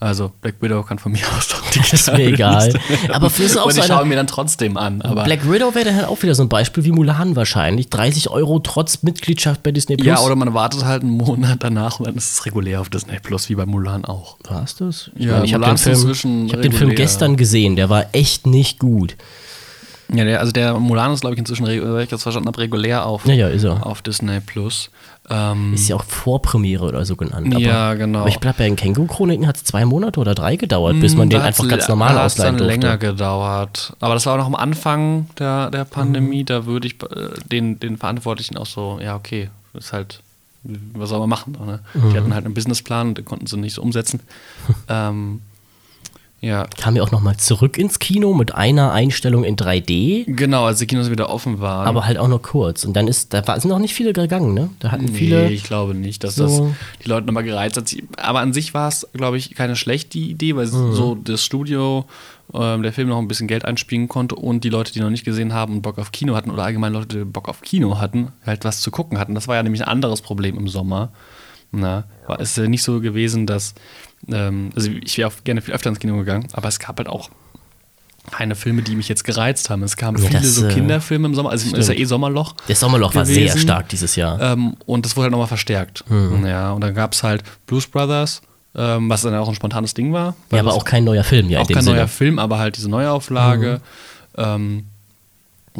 [0.01, 2.81] Also Black Widow kann von mir aus doch digital ist mir egal.
[3.13, 5.03] Aber für auch Und so ich schaue mir dann trotzdem an.
[5.03, 7.89] Aber Black Widow wäre dann halt auch wieder so ein Beispiel wie Mulan wahrscheinlich.
[7.89, 10.07] 30 Euro trotz Mitgliedschaft bei Disney Plus.
[10.07, 13.19] Ja, oder man wartet halt einen Monat danach und dann ist es regulär auf Disney
[13.21, 14.37] Plus, wie bei Mulan auch.
[14.49, 15.11] War es das?
[15.17, 18.07] Ich Ja, meine, ich habe den, Film, ich hab den Film gestern gesehen, der war
[18.13, 19.17] echt nicht gut.
[20.11, 23.05] Ja, der, also der Mulan ist, glaube ich, inzwischen, wenn ich das verstanden habe, regulär
[23.05, 23.87] auf, Ja, ja, ist er.
[23.87, 24.91] auf Disney Plus.
[25.31, 27.55] Ähm, Ist ja auch Vorpremiere oder so genannt.
[27.55, 28.21] Aber, Ja, genau.
[28.21, 31.29] Aber ich glaube, bei den Känguru-Chroniken hat es zwei Monate oder drei gedauert, bis man
[31.29, 32.81] den da hat's einfach ganz normal da ausleihen dann durfte.
[32.81, 33.93] länger gedauert.
[34.01, 36.45] Aber das war auch noch am Anfang der, der Pandemie.
[36.45, 40.21] Da würde ich äh, den, den Verantwortlichen auch so, ja, okay, ist halt,
[40.65, 41.59] was soll man machen?
[41.65, 41.81] Ne?
[41.95, 44.21] Die hatten halt einen Businessplan und den konnten sie nicht so umsetzen.
[44.89, 45.43] ähm,
[46.41, 50.79] ja, Kam ja auch nochmal zurück ins Kino mit einer Einstellung in 3D, genau, als
[50.79, 51.87] die Kinos wieder offen waren.
[51.89, 52.85] aber halt auch nur kurz.
[52.85, 54.71] Und dann ist, da war- sind noch nicht viele gegangen, ne?
[54.79, 55.47] Da hatten viele.
[55.49, 57.93] Nee, ich glaube nicht, dass so- das die Leute nochmal gereizt hat.
[58.19, 60.93] Aber an sich war es, glaube ich, keine schlechte Idee, weil Mhm.
[60.93, 62.05] so das Studio,
[62.55, 65.25] ähm, der Film noch ein bisschen Geld einspielen konnte und die Leute, die noch nicht
[65.25, 68.29] gesehen haben und Bock auf Kino hatten oder allgemein Leute, die Bock auf Kino hatten,
[68.47, 69.35] halt was zu gucken hatten.
[69.35, 71.11] Das war ja nämlich ein anderes Problem im Sommer.
[71.71, 73.75] Na, war es nicht so gewesen, dass,
[74.31, 77.09] ähm, also ich wäre auch gerne viel öfter ins Kino gegangen, aber es gab halt
[77.09, 77.31] auch
[78.31, 79.83] keine Filme, die mich jetzt gereizt haben.
[79.83, 82.01] Es kamen viele das, so äh, Kinderfilme im Sommer, also es ist ja stimmt.
[82.01, 82.55] eh Sommerloch.
[82.67, 83.59] Das Sommerloch war sehr gewesen.
[83.61, 84.41] stark dieses Jahr.
[84.41, 86.05] Ähm, und das wurde halt nochmal verstärkt.
[86.09, 86.45] Hm.
[86.45, 88.43] Ja, und dann gab es halt Blues Brothers,
[88.75, 90.35] ähm, was dann auch ein spontanes Ding war.
[90.53, 91.97] ja, aber auch kein neuer Film, ja, auch kein Sinne.
[91.97, 93.81] neuer Film, aber halt diese Neuauflage.
[94.37, 94.43] Mhm.
[94.45, 94.85] Ähm,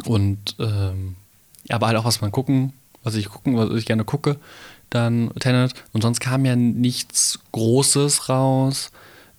[0.05, 1.15] und ähm,
[1.67, 2.73] ja, aber halt auch was man gucken,
[3.03, 4.37] was ich gucken, was ich gerne gucke,
[4.89, 5.73] dann Tenet.
[5.93, 8.91] Und sonst kam ja nichts Großes raus.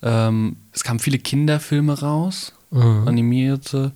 [0.02, 3.08] Ähm, es kamen viele Kinderfilme raus, Mhm.
[3.08, 3.92] animierte.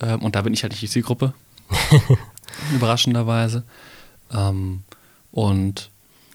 [0.00, 1.32] Ähm, und da bin ich halt nicht die Zielgruppe.
[2.74, 3.62] Überraschenderweise.
[4.32, 4.82] Ähm,
[5.32, 5.90] und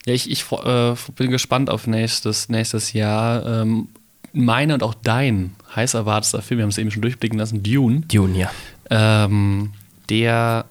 [0.05, 3.45] ja, ich, ich äh, bin gespannt auf nächstes, nächstes Jahr.
[3.45, 3.89] Ähm,
[4.33, 8.01] meine und auch dein heiß erwarteter Film, wir haben es eben schon durchblicken lassen, Dune.
[8.01, 8.51] Dune, ja.
[8.89, 9.73] Ähm,
[10.09, 10.65] der,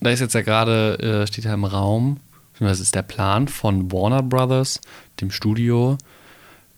[0.00, 2.18] da ist jetzt ja gerade, äh, steht ja im Raum,
[2.60, 4.82] beziehungsweise ist der Plan von Warner Brothers,
[5.22, 5.96] dem Studio,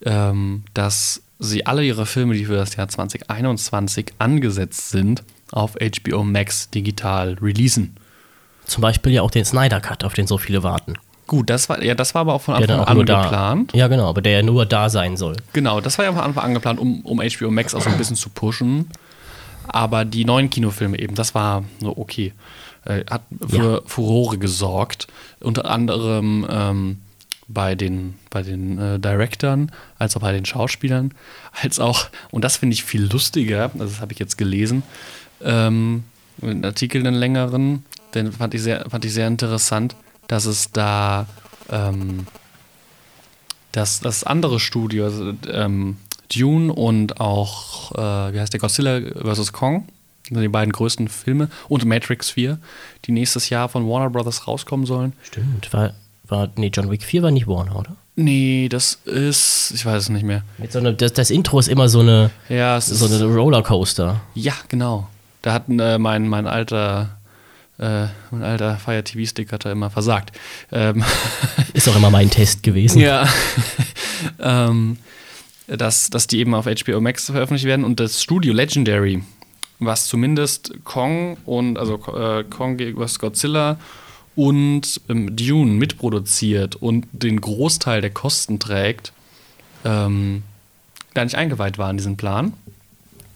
[0.04, 6.22] ähm, dass sie alle ihre Filme, die für das Jahr 2021 angesetzt sind, auf HBO
[6.22, 7.96] Max digital releasen.
[8.64, 10.94] Zum Beispiel ja auch den Snyder Cut, auf den so viele warten.
[11.26, 13.72] Gut, das war, ja, das war aber auch von Anfang an nur geplant.
[13.74, 15.36] Ja, genau, aber der ja nur da sein soll.
[15.52, 17.98] Genau, das war ja von Anfang an geplant, um, um HBO Max auch so ein
[17.98, 18.88] bisschen zu pushen.
[19.66, 22.32] Aber die neuen Kinofilme eben, das war so okay.
[22.84, 25.06] Äh, hat für Furore gesorgt.
[25.40, 26.98] Unter anderem ähm,
[27.48, 31.12] bei den, bei den äh, Directern, als auch bei den Schauspielern,
[31.62, 34.82] als auch, und das finde ich viel lustiger, also das habe ich jetzt gelesen,
[35.42, 36.04] ähm,
[36.40, 39.94] einen Artikel, einen längeren, den fand ich sehr, fand ich sehr interessant,
[40.28, 41.26] dass es da
[41.70, 42.26] ähm,
[43.72, 45.96] dass das andere Studio, also, ähm,
[46.34, 49.52] Dune und auch, äh, wie heißt der, Godzilla vs.
[49.52, 49.88] Kong,
[50.30, 52.58] die beiden größten Filme, und Matrix 4,
[53.04, 55.12] die nächstes Jahr von Warner Brothers rauskommen sollen.
[55.22, 55.72] Stimmt.
[55.72, 55.94] War,
[56.26, 57.96] war, nee, John Wick 4 war nicht Warner, oder?
[58.14, 60.42] Nee, das ist, ich weiß es nicht mehr.
[60.58, 64.20] Mit so eine, das, das Intro ist immer so eine, Ja, es so eine Rollercoaster.
[64.34, 65.08] ja, genau.
[65.40, 67.18] Da hat äh, mein, mein alter,
[67.78, 70.30] äh, mein alter Fire TV-Stick hat da immer versagt.
[70.70, 71.02] Ähm,
[71.72, 73.00] Ist auch immer mein Test gewesen.
[73.00, 73.26] Ja.
[74.38, 74.98] ähm,
[75.66, 79.22] dass, dass die eben auf HBO Max veröffentlicht werden und das Studio Legendary,
[79.86, 83.18] was zumindest Kong und also äh, Kong vs.
[83.18, 83.78] Godzilla
[84.34, 89.12] und ähm, Dune mitproduziert und den Großteil der Kosten trägt,
[89.84, 90.42] ähm,
[91.14, 92.54] gar nicht eingeweiht war in diesen Plan.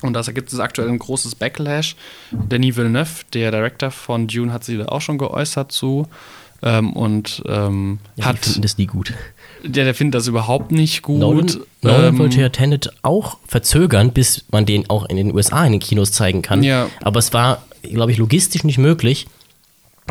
[0.02, 1.96] Und da gibt es aktuell ein großes Backlash.
[2.30, 6.06] Denis Villeneuve, der Director von Dune, hat sich da auch schon geäußert zu.
[6.62, 9.12] Ähm, und ähm, Ja, die hat finden das nie gut.
[9.64, 11.20] Der, der findet das überhaupt nicht gut.
[11.20, 11.46] Nolan,
[11.82, 15.72] Nolan Ähm, wollte ja Tenet auch verzögern, bis man den auch in den USA in
[15.72, 16.62] den Kinos zeigen kann.
[16.62, 16.88] Ja.
[17.02, 19.26] Aber es war, glaube ich, logistisch nicht möglich,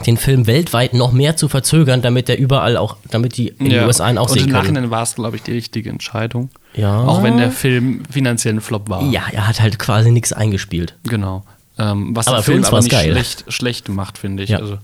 [0.06, 3.72] den Film weltweit noch mehr zu verzögern, damit der überall auch, damit die in den
[3.72, 3.88] ja.
[3.88, 4.64] USA ihn auch Und sehen im können.
[4.64, 6.50] Nachhinein war es, glaube ich, die richtige Entscheidung.
[6.74, 7.02] Ja.
[7.04, 9.04] Auch wenn der Film finanziell ein Flop war.
[9.04, 10.96] Ja, er hat halt quasi nichts eingespielt.
[11.04, 11.46] Genau.
[11.78, 13.12] Ähm, was Aber der für Film aber nicht geil.
[13.12, 14.50] schlecht, schlecht macht, finde ich.
[14.50, 14.60] Ja.
[14.60, 14.78] Also,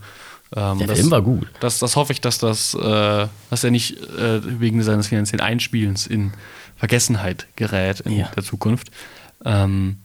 [0.55, 1.47] ähm, Der das, Film war gut.
[1.59, 6.07] Das, das hoffe ich, dass das, äh, dass er nicht äh, wegen seines finanziellen Einspielens
[6.07, 6.31] in
[6.77, 8.27] Vergessenheit gerät in Ja.
[8.35, 8.89] der Zukunft.
[9.45, 9.97] Ähm,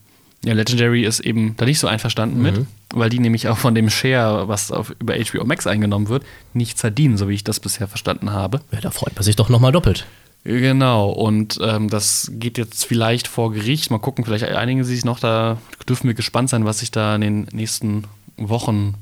[0.44, 2.42] ja, Legendary ist eben da nicht so einverstanden Mhm.
[2.42, 6.24] mit, weil die nämlich auch von dem Share, was auf, über HBO Max eingenommen wird,
[6.54, 8.60] nichts verdienen, so wie ich das bisher verstanden habe.
[8.70, 10.06] Ja, da freut man sich doch nochmal doppelt.
[10.44, 13.90] Genau, und ähm, das geht jetzt vielleicht vor Gericht.
[13.90, 15.18] Mal gucken, vielleicht einigen sie sich noch.
[15.18, 18.04] Da dürfen wir gespannt sein, was sich da in den nächsten
[18.36, 18.94] Wochen,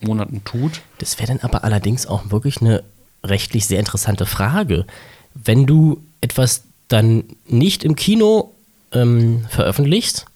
[0.00, 0.80] Monaten tut.
[0.98, 2.82] Das wäre dann aber allerdings auch wirklich eine
[3.24, 4.86] rechtlich sehr interessante Frage.
[5.34, 8.52] Wenn du etwas dann nicht im Kino
[8.92, 10.26] ähm, veröffentlichst,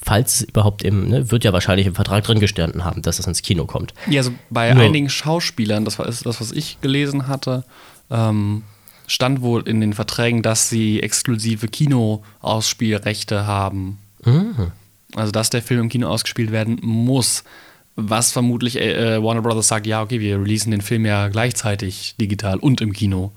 [0.00, 3.26] falls es überhaupt im, ne, wird ja wahrscheinlich im Vertrag drin gestanden haben, dass es
[3.26, 3.94] ins Kino kommt.
[4.08, 7.64] Ja, also bei Nur- einigen Schauspielern, das war ist das, was ich gelesen hatte,
[8.10, 8.62] ähm,
[9.06, 13.98] stand wohl in den Verträgen, dass sie exklusive Kinoausspielrechte haben.
[14.24, 14.72] Mhm.
[15.14, 17.44] Also, dass der Film im Kino ausgespielt werden muss.
[18.00, 22.58] Was vermutlich äh, Warner Brothers sagt, ja, okay, wir releasen den Film ja gleichzeitig digital
[22.58, 23.32] und im Kino.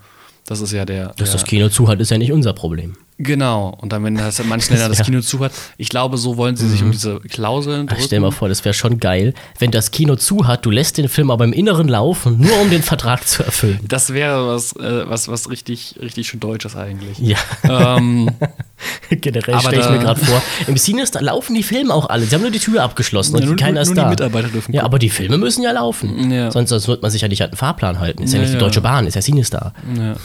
[0.45, 1.07] Das ist ja der.
[1.07, 2.95] Dass der das Kino zu hat, ist ja nicht unser Problem.
[3.17, 3.75] Genau.
[3.81, 5.05] Und dann, wenn das in manchen Ländern das Ja.
[5.05, 8.05] Kino zu hat, ich glaube, so wollen sie sich um diese Klauseln Ach, drücken.
[8.05, 11.07] stell mal vor, das wäre schon geil, wenn das Kino zu hat, du lässt den
[11.09, 13.79] Film aber im Inneren laufen, nur um den Vertrag zu erfüllen.
[13.87, 17.17] Das wäre was, äh, was, was richtig, richtig schön Deutsches eigentlich.
[17.19, 18.29] Ja, ähm,
[19.09, 22.25] generell stelle ich da- mir gerade vor, im Cinestar laufen die Filme auch alle.
[22.25, 24.03] Sie haben nur die Tür abgeschlossen und Ja, nur- keiner ist nur da.
[24.03, 26.31] die Mitarbeiter dürfen Ja, aber die Filme müssen ja laufen.
[26.31, 26.51] Ja.
[26.51, 28.23] Sonst, sonst wird man sich ja nicht an den Fahrplan halten.
[28.23, 28.59] Ist ja, Ja, nicht die.
[28.59, 29.73] Deutsche Bahn, ist ja Cinestar.
[29.97, 30.15] ja.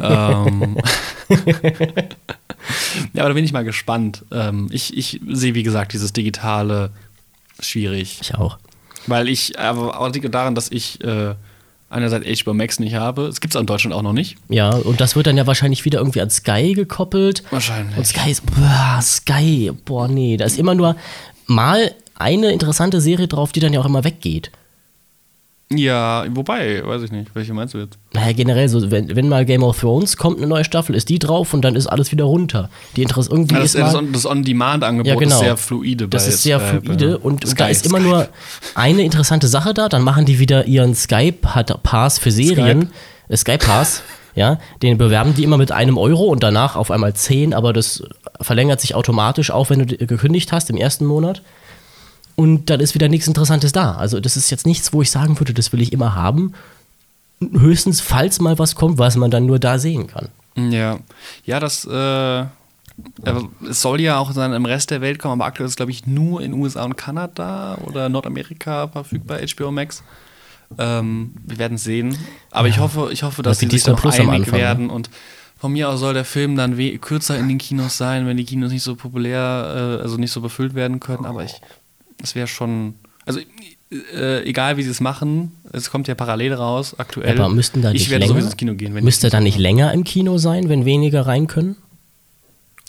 [0.50, 0.76] ähm.
[3.12, 4.24] ja, aber da bin ich mal gespannt.
[4.32, 6.90] Ähm, ich, ich sehe, wie gesagt, dieses Digitale
[7.60, 8.18] schwierig.
[8.20, 8.58] Ich auch.
[9.06, 11.34] Weil ich, aber auch liegt daran, dass ich äh,
[11.88, 13.26] einerseits HBO Max nicht habe.
[13.26, 14.36] Es gibt es in Deutschland auch noch nicht.
[14.48, 17.42] Ja, und das wird dann ja wahrscheinlich wieder irgendwie an Sky gekoppelt.
[17.50, 17.96] Wahrscheinlich.
[17.96, 20.96] Und Sky ist, boah, Sky, boah, nee, da ist immer nur
[21.46, 24.50] mal eine interessante Serie drauf, die dann ja auch immer weggeht.
[25.72, 27.34] Ja, wobei, weiß ich nicht.
[27.34, 27.98] Welche meinst du jetzt?
[28.12, 31.18] Naja, generell so, wenn, wenn mal Game of Thrones kommt, eine neue Staffel, ist die
[31.18, 32.68] drauf und dann ist alles wieder runter.
[32.96, 35.34] Die Interesse irgendwie Ja, das, ist mal, das On- das On-Demand-Angebot Ja, genau.
[35.36, 36.06] ist sehr fluide.
[36.06, 38.06] Das ist sehr bei- fluide bei- und Sky, da ist immer Sky.
[38.06, 38.28] nur
[38.74, 39.88] eine interessante Sache da.
[39.88, 42.90] Dann machen die wieder ihren Skype-Pass für Serien.
[43.28, 44.02] Äh, Skype-Pass,
[44.34, 44.58] ja.
[44.82, 48.02] Den bewerben die immer mit einem Euro und danach auf einmal zehn, aber das
[48.40, 51.40] verlängert sich automatisch auch, wenn du gekündigt hast im ersten Monat.
[52.36, 53.94] Und dann ist wieder nichts Interessantes da.
[53.94, 56.54] Also, das ist jetzt nichts, wo ich sagen würde, das will ich immer haben.
[57.40, 60.28] Höchstens, falls mal was kommt, was man dann nur da sehen kann.
[60.56, 60.98] Ja,
[61.44, 62.44] ja, das äh,
[63.68, 65.90] es soll ja auch dann im Rest der Welt kommen, aber aktuell ist es, glaube
[65.90, 70.02] ich, nur in USA und Kanada oder Nordamerika verfügbar, HBO Max.
[70.78, 72.16] Ähm, wir werden sehen.
[72.50, 74.52] Aber ich hoffe, ich hoffe, dass wie sie sich noch Plus einig ne?
[74.52, 75.10] werden und
[75.56, 78.72] Von mir aus soll der Film dann kürzer in den Kinos sein, wenn die Kinos
[78.72, 81.24] nicht so populär, äh, also nicht so befüllt werden können.
[81.24, 81.60] Aber ich,
[82.22, 82.94] es wäre schon,
[83.26, 83.40] also
[83.90, 87.40] äh, egal wie sie es machen, es kommt ja parallel raus, aktuell.
[87.40, 88.94] Aber müssten da ich nicht werde länger, sowieso ins Kino gehen.
[88.94, 91.76] Wenn müsste da nicht länger im Kino sein, wenn weniger rein können?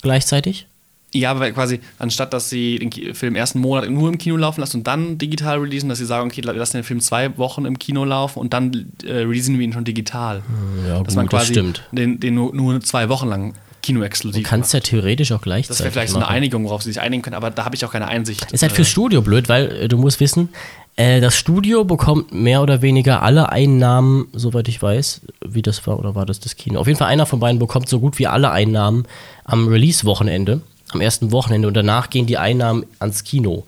[0.02, 0.66] Gleichzeitig?
[1.14, 4.78] Ja, aber quasi, anstatt dass sie den Film ersten Monat nur im Kino laufen lassen
[4.78, 8.04] und dann digital releasen, dass sie sagen, okay, lassen den Film zwei Wochen im Kino
[8.04, 10.42] laufen und dann äh, releasen wir ihn schon digital.
[10.86, 11.88] Ja, dass man gut, das quasi stimmt.
[11.92, 13.54] den, den nur, nur zwei Wochen lang
[13.86, 16.28] Kinoexklusiv Du kannst ja theoretisch auch Das gleichzeitig wäre vielleicht so eine.
[16.28, 18.50] Einigung, worauf sie sich einigen können, aber da habe ich auch keine Einsicht.
[18.52, 20.48] Ist halt fürs Studio blöd, weil äh, du musst wissen,
[20.96, 25.98] äh, das Studio bekommt mehr oder weniger alle Einnahmen, soweit ich weiß, wie das war,
[26.00, 26.80] oder war das das Kino?
[26.80, 29.06] Auf jeden Fall einer von beiden bekommt so gut wie alle Einnahmen
[29.44, 33.64] am Release-Wochenende, am ersten Wochenende und danach gehen die Einnahmen ans Kino.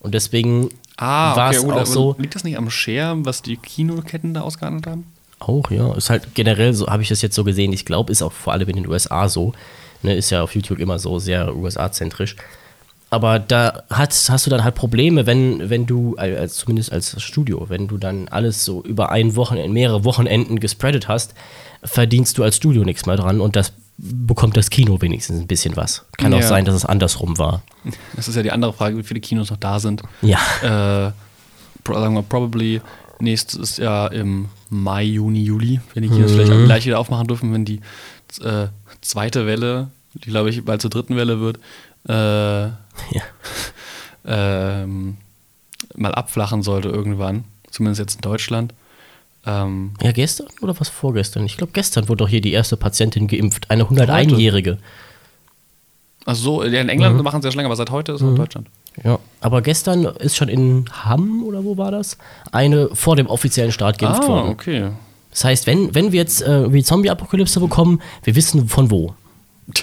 [0.00, 3.16] Und deswegen ah, war okay, es gut, auch aber so, Liegt das nicht am Share,
[3.24, 5.13] was die Kinoketten da ausgehandelt haben?
[5.40, 5.92] Auch, ja.
[5.94, 7.72] Ist halt generell so, habe ich das jetzt so gesehen.
[7.72, 9.52] Ich glaube, ist auch vor allem in den USA so.
[10.02, 12.36] Ne, ist ja auf YouTube immer so sehr USA-zentrisch.
[13.10, 17.20] Aber da hast, hast du dann halt Probleme, wenn, wenn du, äh, als, zumindest als
[17.22, 21.34] Studio, wenn du dann alles so über ein Wochenende, mehrere Wochenenden gespreadet hast,
[21.84, 25.76] verdienst du als Studio nichts mehr dran und das bekommt das Kino wenigstens ein bisschen
[25.76, 26.04] was.
[26.18, 26.46] Kann auch Ja.
[26.48, 27.62] sein, dass es andersrum war.
[28.16, 30.02] Das ist ja die andere Frage, wie viele Kinos noch da sind.
[30.20, 30.38] Ja.
[30.62, 31.12] Äh,
[31.92, 32.80] sagen wir probably
[33.24, 37.52] nächstes Jahr im Mai, Juni, Juli, wenn die Kinos vielleicht auch gleich wieder aufmachen dürfen,
[37.52, 37.80] wenn die
[38.40, 38.68] äh,
[39.00, 41.58] zweite Welle, die glaube ich bald zur dritten Welle wird,
[42.08, 43.22] äh, ja.
[44.24, 45.16] ähm,
[45.96, 48.74] mal abflachen sollte irgendwann, zumindest jetzt in Deutschland.
[49.46, 51.44] Ähm, Ja, gestern oder was vorgestern?
[51.44, 54.78] Ich glaube, gestern wurde doch hier die erste Patientin geimpft, eine 101-Jährige.
[56.24, 58.28] also so, ja, in England machen sie ja schon länger, aber seit heute ist es
[58.28, 58.68] in Deutschland.
[59.02, 62.16] Ja, aber gestern ist schon in Hamm oder wo war das?
[62.52, 64.48] Eine vor dem offiziellen Start geimpft Ah, worden.
[64.50, 64.88] okay.
[65.30, 69.14] Das heißt, wenn, wenn wir jetzt äh, wie Zombie-Apokalypse bekommen, wir wissen von wo.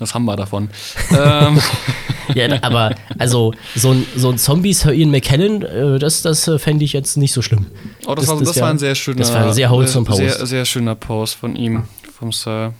[0.00, 0.70] Das haben wir davon.
[1.10, 1.60] ähm,
[2.34, 6.58] Ja, aber also so ein, so ein Zombie Sir Ian McKellen, äh, das, das äh,
[6.60, 7.66] fände ich jetzt nicht so schlimm.
[8.06, 10.18] oh, das, war, das, ja- war ein sehr schöner, Das war ein sehr wholesome Post.
[10.18, 11.84] Sehr, sehr schöner Post von ihm,
[12.16, 12.72] vom Sir.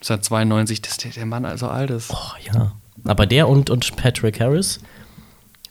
[0.00, 2.10] Seit 92, dass der, der Mann also alt ist.
[2.12, 2.16] Oh,
[2.52, 2.72] ja.
[3.04, 4.80] Aber der und, und Patrick Harris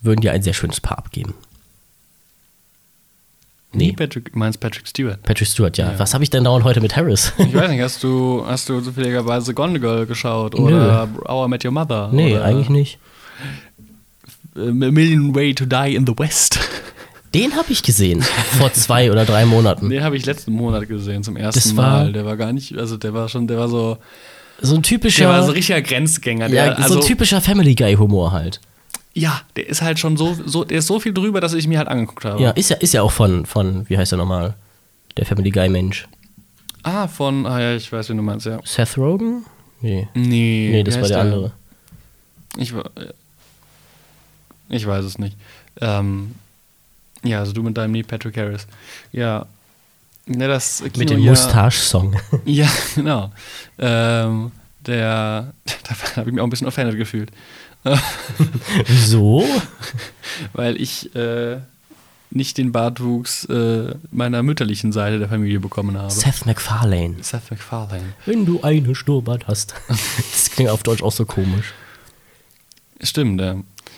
[0.02, 1.34] würden dir ein sehr schönes Paar abgeben.
[3.74, 5.22] Nee, Patrick, meinst Patrick Stewart.
[5.24, 5.92] Patrick Stewart, ja.
[5.92, 6.00] Ja.
[6.00, 7.34] Was habe ich denn dauernd heute mit Harris?
[7.38, 11.66] Ich weiß nicht, hast du, hast du zufälligerweise Gone Girl geschaut oder How I Met
[11.66, 12.10] Your Mother?
[12.14, 12.98] nee, oder eigentlich nicht.
[14.56, 16.58] A Million Way to Die in the West.
[17.36, 18.24] Den habe ich gesehen
[18.58, 19.90] vor zwei oder drei Monaten.
[19.90, 22.14] Den habe ich letzten Monat gesehen zum ersten Das war- Mal.
[22.14, 23.98] Der war gar nicht, also der war schon, der war so,
[24.62, 26.48] So ein der typischer, war so richtiger Grenzgänger.
[26.48, 28.62] Der, ja, also, so ein typischer Family Guy Humor halt.
[29.18, 31.80] Ja, der ist halt schon so, so, der ist so viel drüber, dass ich mir
[31.80, 32.42] halt angeguckt habe.
[32.42, 34.54] Ja, ist ja, ist ja auch von, von, wie heißt er nochmal?
[35.18, 36.08] Der Family Guy Mensch.
[36.84, 38.60] Ah, von, ah ja, ich weiß, wen du meinst, ja.
[38.64, 39.44] Seth Rogen?
[39.82, 40.08] Nee.
[40.14, 41.52] Nee, Nee, wie das war heißt der andere.
[42.58, 42.74] Ich,
[44.70, 45.36] ich weiß es nicht.
[45.82, 46.36] Ähm,
[47.24, 48.68] ja, also du mit deinem Neil Patrick Harris.
[49.12, 49.46] Ja.
[50.28, 52.16] Ne, das Kino Mit dem ja- Mustache-Song.
[52.46, 53.32] Ja, genau.
[53.80, 54.52] Ähm,
[54.86, 57.32] der, da habe ich mich auch ein bisschen offended gefühlt.
[58.88, 59.46] Wieso?
[60.54, 61.58] Weil ich äh,
[62.30, 66.12] nicht den Bartwuchs äh, meiner mütterlichen Seite der Familie bekommen habe.
[66.12, 67.16] Seth MacFarlane.
[67.22, 68.14] Seth MacFarlane.
[68.26, 69.74] Wenn du eine Schnurrbart hast.
[70.32, 71.74] Das klingt auf Deutsch auch so komisch.
[73.02, 73.56] Stimmt, ja.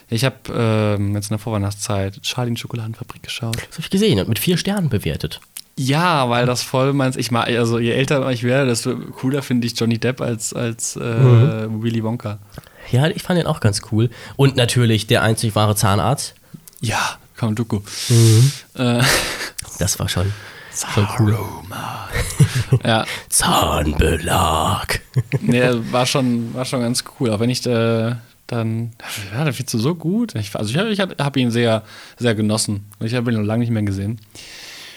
[0.10, 3.56] Ich habe ähm, jetzt in der Vorweihnachtszeit Charlie in Schokoladenfabrik geschaut.
[3.56, 5.40] Das habe ich gesehen und mit vier Sternen bewertet.
[5.78, 7.16] Ja, weil das voll meins.
[7.16, 10.96] Ich mag, also je älter ich werde, desto cooler finde ich Johnny Depp als, als
[10.98, 11.82] äh, Mhm.
[11.84, 12.40] Willy Wonka.
[12.92, 14.10] Ja, ich fand den auch ganz cool.
[14.36, 16.34] Und natürlich der einzig wahre Zahnarzt.
[16.82, 17.80] Ja, Count Dooku.
[18.10, 18.52] Mhm.
[18.76, 19.02] Äh,
[19.80, 20.32] Das war schon,
[20.94, 21.38] schon cool.
[22.84, 25.00] Ja, Zahnbelag.
[25.42, 27.32] nee, war schon, war schon ganz cool.
[27.32, 28.16] Auch wenn ich äh,
[28.48, 28.92] dann,
[29.34, 30.36] ja, da findest du so gut.
[30.36, 31.84] Ich, also ich, ich habe ihn sehr,
[32.18, 32.86] sehr genossen.
[33.00, 34.20] Ich habe ihn noch lange nicht mehr gesehen.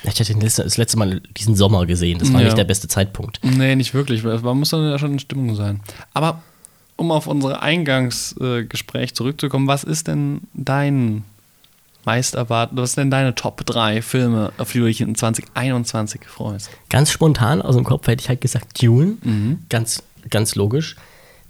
[0.04, 2.18] Ich hatte letzte, das letzte Mal diesen Sommer gesehen.
[2.18, 2.46] Das war Ja.
[2.46, 3.38] nicht der beste Zeitpunkt.
[3.42, 4.24] Nee, nicht wirklich.
[4.24, 5.80] Man muss dann ja schon in Stimmung sein.
[6.12, 6.42] Aber
[6.96, 11.24] um auf unser Eingangsgespräch zurückzukommen, was ist denn dein
[12.04, 16.22] meist erwartet, was sind denn deine Top 3 Filme, auf die du dich in 2021
[16.26, 16.70] freust?
[16.88, 19.16] Ganz spontan aus dem Kopf hätte ich halt gesagt Dune.
[19.22, 19.60] Mhm.
[19.68, 20.96] Ganz, ganz logisch.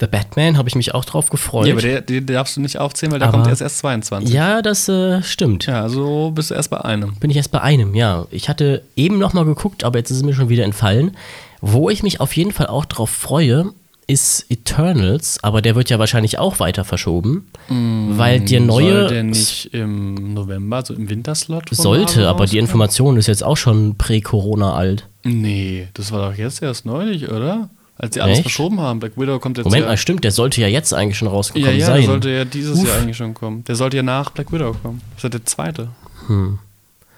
[0.00, 1.66] The Batman habe ich mich auch drauf gefreut.
[1.66, 4.34] Ja, aber der, den darfst du nicht aufzählen, weil der Aber- kommt erst erst 22.
[4.34, 5.66] Ja, das äh, stimmt.
[5.66, 7.14] Ja, also bist du erst bei einem.
[7.16, 8.26] Bin ich erst bei einem, ja.
[8.30, 11.16] Ich hatte eben noch mal geguckt, aber jetzt ist es mir schon wieder entfallen.
[11.60, 13.72] Wo ich mich auf jeden Fall auch drauf freue,
[14.12, 19.22] ist Eternals, aber der wird ja wahrscheinlich auch weiter verschoben, weil der neue Soll der
[19.22, 21.70] nicht im November, so im Winterslot?
[21.70, 22.58] sollte, aber die?
[22.58, 25.08] Information ist jetzt auch schon prä-Corona alt.
[25.24, 27.70] Nee, das war doch jetzt erst neulich, oder?
[27.96, 28.42] Als sie alles Echt?
[28.42, 29.00] verschoben haben.
[29.00, 29.88] Black Widow kommt jetzt Moment ja.
[29.88, 31.96] mal, stimmt, der sollte ja jetzt eigentlich schon ja, rausgekommen ja, sein.
[31.96, 32.88] der sollte ja dieses Uff.
[32.88, 33.64] Jahr eigentlich schon kommen.
[33.64, 35.00] Der sollte ja nach Black Widow kommen.
[35.10, 35.88] Das ist ja der zweite.
[36.26, 36.58] Hm.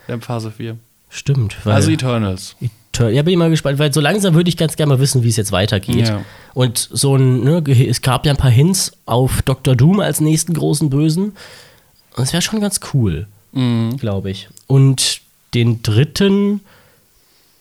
[0.08, 0.76] Der Phase 4.
[1.08, 1.56] Stimmt.
[1.64, 2.56] Weil Also Eternals.
[2.98, 5.28] Ja, bin ich mal gespannt, weil so langsam würde ich ganz gerne mal wissen, wie
[5.28, 6.08] es jetzt weitergeht.
[6.08, 6.24] Ja.
[6.54, 9.74] Und so ein, ne, es gab ja ein paar Hints auf Dr.
[9.74, 11.24] Doom als nächsten großen Bösen.
[11.24, 13.96] Und das wäre schon ganz cool, Mhm.
[13.96, 14.48] glaube ich.
[14.66, 15.20] Und
[15.54, 16.60] den dritten,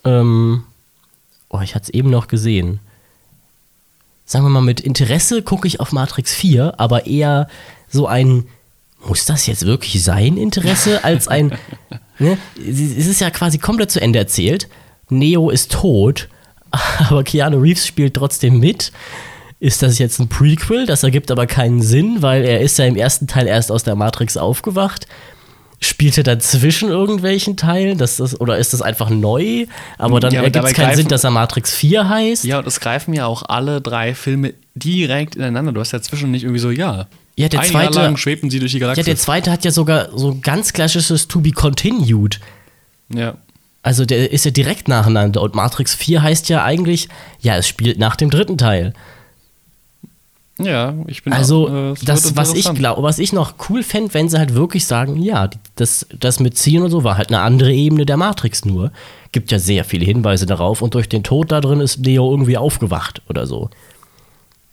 [0.04, 0.64] ähm,
[1.50, 2.80] oh, ich hatte es eben noch gesehen.
[4.26, 7.48] Sagen wir mal, mit Interesse gucke ich auf Matrix 4, aber eher
[7.90, 8.46] so ein,
[9.06, 11.58] muss das jetzt wirklich sein, Interesse, als ein,
[12.20, 14.68] ne, es ist ja quasi komplett zu Ende erzählt.
[15.18, 16.28] Neo ist tot,
[17.10, 18.92] aber Keanu Reeves spielt trotzdem mit.
[19.60, 20.86] Ist das jetzt ein Prequel?
[20.86, 23.96] Das ergibt aber keinen Sinn, weil er ist ja im ersten Teil erst aus der
[23.96, 25.08] Matrix aufgewacht.
[25.80, 27.98] Spielt er dazwischen irgendwelchen Teilen?
[27.98, 29.66] Das ist, oder ist das einfach neu?
[29.98, 32.44] Aber dann Ja, ergibt es keinen Sinn, dass er Matrix 4 heißt.
[32.46, 35.72] Ja, und es greifen ja auch alle drei Filme direkt ineinander.
[35.74, 37.08] Du hast ja zwischen nicht irgendwie so, ja.
[37.38, 39.72] Ja, der ein zweite- Jahr lang schwebten sie durch die Ja, der zweite hat ja
[39.72, 42.40] sogar so ein ganz klassisches To Be Continued.
[43.14, 43.36] ja.
[43.84, 45.42] Also der ist ja direkt nacheinander.
[45.42, 47.10] Und Matrix 4 heißt ja eigentlich,
[47.42, 48.94] ja, es spielt nach dem dritten Teil.
[50.60, 54.14] Ja, ich bin Also, auch, äh, das, was ich glaube, was ich noch cool fände,
[54.14, 57.42] wenn sie halt wirklich sagen, ja, das, das mit Ziehen und so war halt eine
[57.42, 58.92] andere Ebene der Matrix nur.
[59.32, 62.58] Gibt ja sehr viele Hinweise darauf und durch den Tod da drin ist Neo irgendwie
[62.58, 63.70] aufgewacht oder so.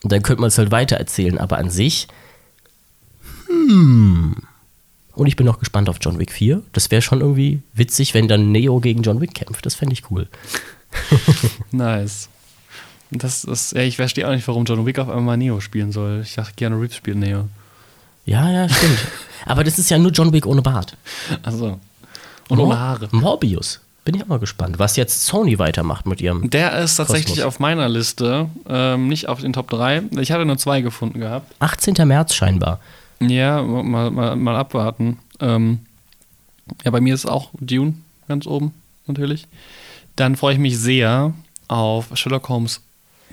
[0.03, 2.09] Und dann könnte man es halt weitererzählen, aber an sich,
[3.47, 4.37] hm.
[5.15, 6.63] Und ich bin noch gespannt auf John Wick 4.
[6.73, 9.67] Das wäre schon irgendwie witzig, wenn dann Neo gegen John Wick kämpft.
[9.67, 10.29] Das fände ich cool.
[11.73, 12.29] Nice.
[13.11, 16.21] Das ist, ja, ich verstehe auch nicht, warum John Wick auf einmal Neo spielen soll.
[16.25, 17.49] Ich dachte, Keanu Reeves spielt Neo.
[18.25, 18.99] Ja, ja, stimmt.
[19.47, 20.97] aber das ist ja nur John Wick ohne Bart.
[21.43, 21.81] Also.
[22.49, 23.09] Und Mor- ohne Haare.
[23.11, 23.81] Morbius.
[24.05, 26.49] Bin ich auch mal gespannt, was jetzt Sony weitermacht mit ihrem.
[26.49, 27.45] Der ist tatsächlich Kosmos.
[27.45, 30.05] auf meiner Liste, ähm, nicht auf den Top 3.
[30.21, 31.53] Ich hatte nur zwei gefunden gehabt.
[31.59, 31.95] 18.
[32.09, 32.81] März scheinbar.
[33.23, 35.19] Ja, mal, mal, mal abwarten.
[35.41, 35.81] Ähm,
[36.85, 37.95] ja, bei mir ist auch Dune
[38.29, 38.73] ganz oben,
[39.07, 39.47] natürlich.
[40.17, 41.35] Dann freue ich mich sehr
[41.69, 42.81] auf Sherlock Holmes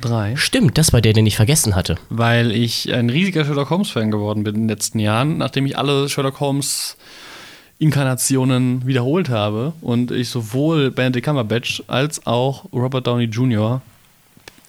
[0.02, 1.96] 3, Stimmt, das war der, den ich vergessen hatte.
[2.10, 6.08] weil ich ein riesiger Sherlock Holmes-Fan geworden bin in den letzten Jahren, nachdem ich alle
[6.08, 6.98] Sherlock Holmes
[7.80, 13.82] Inkarnationen wiederholt habe und ich sowohl Benedict Cumberbatch als auch Robert Downey Jr.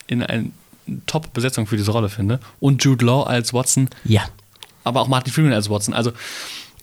[0.06, 0.50] in eine
[1.06, 4.22] Top-Besetzung für diese Rolle finde und Jude Law als Watson, Ja.
[4.84, 5.94] Aber auch Martin Freeman als Watson.
[5.94, 6.12] Also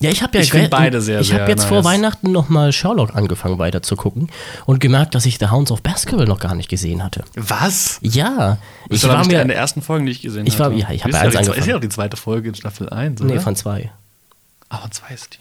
[0.02, 1.86] Ja, ich habe ja Ich beide sehr, Ich habe jetzt vor nice.
[1.86, 4.30] Weihnachten nochmal Sherlock angefangen weiter zu gucken
[4.66, 7.24] und gemerkt, dass ich The Hounds of Baskerville noch gar nicht gesehen hatte.
[7.36, 8.00] Was?
[8.02, 8.58] Ja,
[8.90, 9.40] Ich war mir.
[9.40, 10.76] eine der ersten Folgen, die ich gesehen Ich war- habe.
[10.76, 11.60] ja, ich hab Ist bei eins ja die- angefangen.
[11.60, 13.34] Ist ja auch die zweite Folge in Staffel 1, oder?
[13.34, 13.92] Nee, von zwei.
[14.70, 15.38] Ah, von zwei ist die.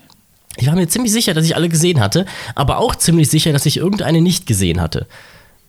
[0.57, 3.67] Ich war mir ziemlich sicher, dass ich alle gesehen hatte, aber auch ziemlich sicher, dass
[3.67, 5.09] ich irgendeine nicht gesehen hatte.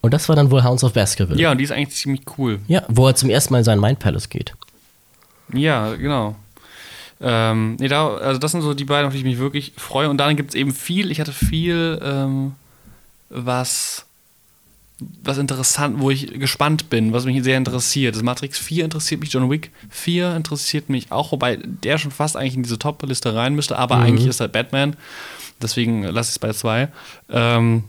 [0.02, 1.42] Und das war dann wohl Hounds of Baskerville.
[1.42, 2.60] Ja, und die ist eigentlich ziemlich cool.
[2.68, 4.54] Ja, wo er zum ersten Mal in seinen Mind Palace geht.
[5.52, 6.36] Ja, genau.
[7.22, 10.10] Ähm, nee, da, also das sind so die beiden, auf die ich mich wirklich freue.
[10.10, 12.54] Und dann gibt es eben viel, ich hatte viel, ähm,
[13.30, 14.06] was,
[15.24, 18.16] was interessant, wo ich gespannt bin, was mich sehr interessiert.
[18.16, 22.38] Das Matrix 4 interessiert mich, John Wick 4 interessiert mich auch, wobei der schon fast
[22.38, 24.96] eigentlich in diese Top-Liste rein müsste, aber eigentlich ist halt Batman.
[25.62, 26.90] Deswegen lasse ich es bei zwei.
[27.30, 27.86] Ähm,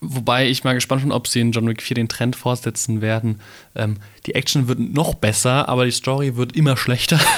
[0.00, 3.40] Wobei ich mal gespannt bin, ob sie in John Wick 4 den Trend fortsetzen werden.
[3.74, 7.18] Ähm, die Action wird noch besser, aber die Story wird immer schlechter.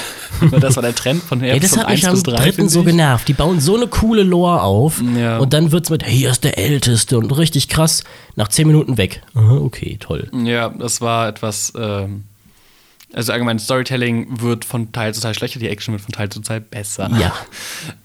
[0.59, 2.35] Das war der Trend von Ey, das hat mich 1 am bis 3.
[2.37, 3.27] dritten so genervt.
[3.27, 5.37] Die bauen so eine coole Lore auf Ja.
[5.39, 8.03] und dann wird's mit, hey, er ist der Älteste und richtig krass.
[8.37, 9.21] Nach zehn Minuten weg.
[9.35, 10.29] Aha, okay, toll.
[10.33, 11.73] Ja, das war etwas.
[11.77, 12.23] Ähm,
[13.13, 16.39] also allgemein, Storytelling wird von Teil zu Teil schlechter, die Action wird von Teil zu
[16.39, 17.11] Teil besser.
[17.19, 17.33] Ja.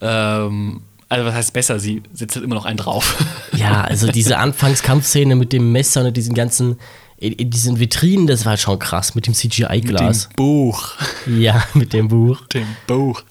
[0.47, 1.79] ähm, also, was heißt besser?
[1.79, 3.17] Sie setzt halt immer noch einen drauf.
[3.57, 6.79] Ja, also diese Anfangskampfszene mit dem Messer und diesen ganzen,
[7.17, 10.29] in, diesen Vitrinen, das war halt schon krass mit dem CGI-Glas.
[10.29, 10.93] Dem Buch.
[11.27, 12.47] Ja, mit dem Buch.
[12.49, 13.23] Dem Buch.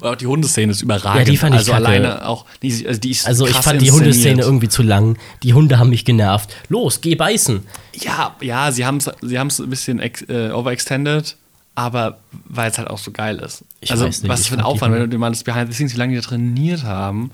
[0.00, 1.26] Und auch die Hundeszene ist überragend.
[1.26, 1.86] Ja, die fand ich Also kacke.
[1.86, 2.44] alleine auch.
[2.62, 3.90] Die, also die ist Also ich fand die.
[3.90, 5.18] Hundeszene irgendwie zu lang.
[5.42, 6.54] Die Hunde haben mich genervt.
[6.68, 7.66] Los, geh beißen.
[7.96, 11.36] Ja, ja, sie haben es sie haben's ein bisschen ex, äh, overextended,
[11.74, 13.64] aber weil es halt auch so geil ist.
[13.80, 15.74] Ich also, nicht, was ich für ein Aufwand, wenn du dir mal das Behind the
[15.74, 17.30] Scenes, wie lange die da trainiert haben.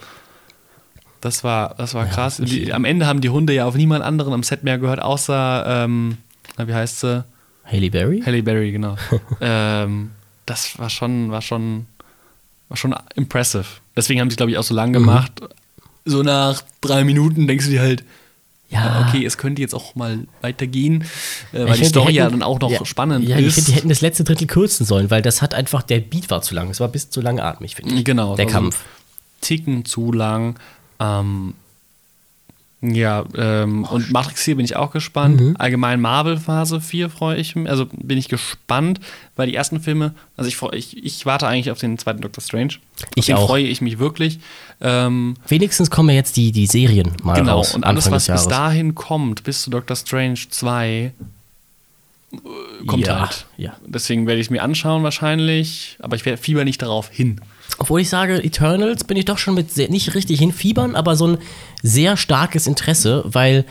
[1.21, 2.37] Das war, das war krass.
[2.37, 5.65] Die, am Ende haben die Hunde ja auf niemand anderen am Set mehr gehört, außer,
[5.67, 6.19] ähm,
[6.57, 7.25] na, wie heißt sie?
[7.65, 8.23] Haley Berry?
[8.25, 8.97] Halle Berry, genau.
[9.41, 10.13] ähm,
[10.47, 11.87] das war schon, war schon,
[12.69, 13.65] war schon impressive.
[13.97, 14.77] Deswegen haben sie, glaube ich, auch so Mhm.
[14.77, 15.33] lang gemacht.
[16.05, 18.05] So nach drei Minuten denkst du dir halt,
[18.71, 18.85] Ja.
[19.01, 21.05] ja, okay, es könnte jetzt auch mal weitergehen,
[21.53, 23.47] äh, weil Ich die find, Story ja hätten- dann auch noch ja, spannend Ja, ich
[23.47, 23.55] ist.
[23.55, 26.43] finde, die hätten das letzte Drittel kürzen sollen, weil das hat einfach, der Beat war
[26.43, 26.69] zu lang.
[26.69, 28.05] Es war bis zu langatmig, finde ich.
[28.05, 28.85] Genau, Der also- Kampf.
[29.41, 30.59] Ticken zu lang.
[31.01, 31.55] Ähm,
[32.81, 35.41] Ja, ähm, und Matrix 4 bin ich auch gespannt.
[35.41, 35.57] Mhm.
[35.59, 39.01] Allgemein Marvel Phase 4 freue ich mich, also bin ich gespannt,
[39.35, 42.41] weil die ersten Filme, also ich, freu- ich, ich warte eigentlich auf den zweiten Doctor
[42.41, 42.75] Strange.
[43.17, 43.47] Ich den auch.
[43.49, 44.39] freue ich mich wirklich.
[44.81, 47.75] Ähm, Wenigstens kommen ja jetzt die, die Serien mal genau, raus.
[47.75, 51.13] und alles, was bis dahin kommt, bis zu Doctor Strange 2,
[52.33, 52.37] äh,
[52.87, 53.47] kommt ja, halt.
[53.57, 53.75] Ja.
[53.87, 57.41] Deswegen werde ich es mir anschauen wahrscheinlich, aber ich werde fieber nicht darauf hin.
[57.77, 61.27] Obwohl ich sage, Eternals bin ich doch schon mit sehr, nicht richtig hinfiebern, aber so
[61.29, 61.39] ein
[61.83, 63.65] sehr starkes Interesse, weil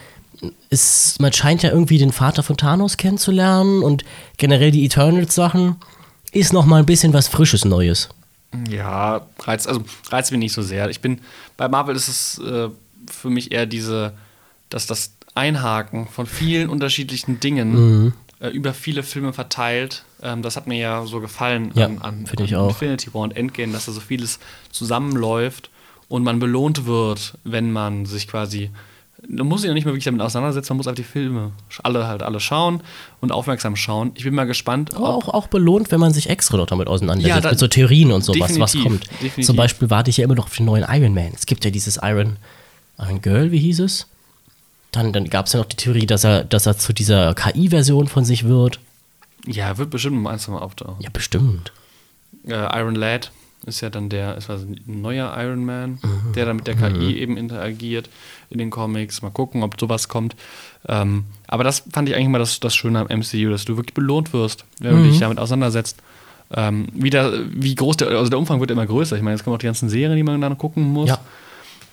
[0.70, 4.06] es, man scheint ja irgendwie den Vater von Thanos kennenzulernen und
[4.38, 5.78] generell die Eternals-Sachen
[6.32, 8.10] ist noch mal ein bisschen was Frisches Neues.
[8.70, 10.90] Ja, reizt, also reizt mich nicht so sehr.
[10.90, 11.20] Ich bin,
[11.58, 12.70] bei Marvel ist es äh,
[13.10, 14.14] für mich eher diese,
[14.70, 18.14] dass das Einhaken von vielen unterschiedlichen Dingen Mhm.
[18.40, 22.26] Äh, über viele Filme verteilt, ähm, das hat mir ja so gefallen Ja, an, an,
[22.38, 22.70] an auch.
[22.70, 24.40] Infinity War und Endgame, dass da so vieles
[24.72, 25.70] zusammenläuft
[26.08, 28.70] und man belohnt wird, wenn man sich quasi
[29.28, 32.08] man muss sich ja nicht mehr wirklich damit auseinandersetzen, man muss auf die Filme alle
[32.08, 32.82] halt alle schauen
[33.20, 34.12] und aufmerksam schauen.
[34.14, 37.44] Ich bin mal gespannt, Aber auch, auch belohnt, wenn man sich extra noch damit auseinandersetzt,
[37.44, 39.06] Ja, mit so Theorien und so, was, kommt.
[39.14, 39.46] definitiv.
[39.46, 41.32] Zum Beispiel warte ich ja immer noch auf den neuen Iron Man.
[41.34, 42.38] Es gibt ja dieses Iron,
[43.00, 44.06] Iron Girl, wie hieß es?
[44.92, 48.08] Dann, dann gab es ja noch die Theorie, dass er, dass er zu dieser KI-Version
[48.08, 48.80] von sich wird.
[49.46, 51.02] ja, wird bestimmt mal eins mal auftauchen.
[51.02, 51.72] Ja, bestimmt.
[52.48, 53.32] äh, Iron Lad
[53.66, 56.00] ist ja dann der, ist was, ein neuer Iron Man,
[56.36, 58.10] der dann mit der KI eben interagiert
[58.50, 59.22] in den Comics.
[59.22, 60.36] Mal gucken, ob sowas kommt.
[60.88, 63.94] Ähm, aber das fand ich eigentlich mal das, das Schöne am MCU, dass du wirklich
[63.94, 65.98] belohnt wirst, wenn du dich damit auseinandersetzt.
[66.56, 69.18] Ähm, wie, der, wie groß der, also der Umfang wird immer größer.
[69.18, 71.10] Ich meine, jetzt kommen auch die ganzen Serien, die man dann gucken muss.
[71.10, 71.20] Ja.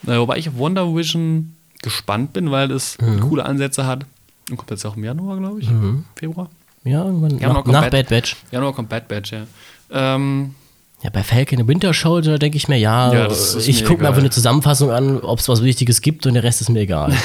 [0.06, 1.53] Äh, wobei ich auf Wonder Vision
[1.84, 4.04] gespannt bin, weil es coole Ansätze hat.
[4.50, 5.68] Und kommt jetzt auch im Januar, glaube ich.
[6.16, 6.50] Februar.
[6.84, 8.36] Ja, irgendwann Ja, nach, nach Bad- Bad Batch.
[8.50, 9.46] Januar kommt Bad Batch, ja.
[9.90, 10.54] Ähm,
[11.02, 14.20] Ja, bei Falcon Winter Soldier denke ich mir, ja, Ja, das ich gucke mir einfach
[14.20, 17.14] eine Zusammenfassung an, ob es was Wichtiges gibt und der Rest ist mir egal.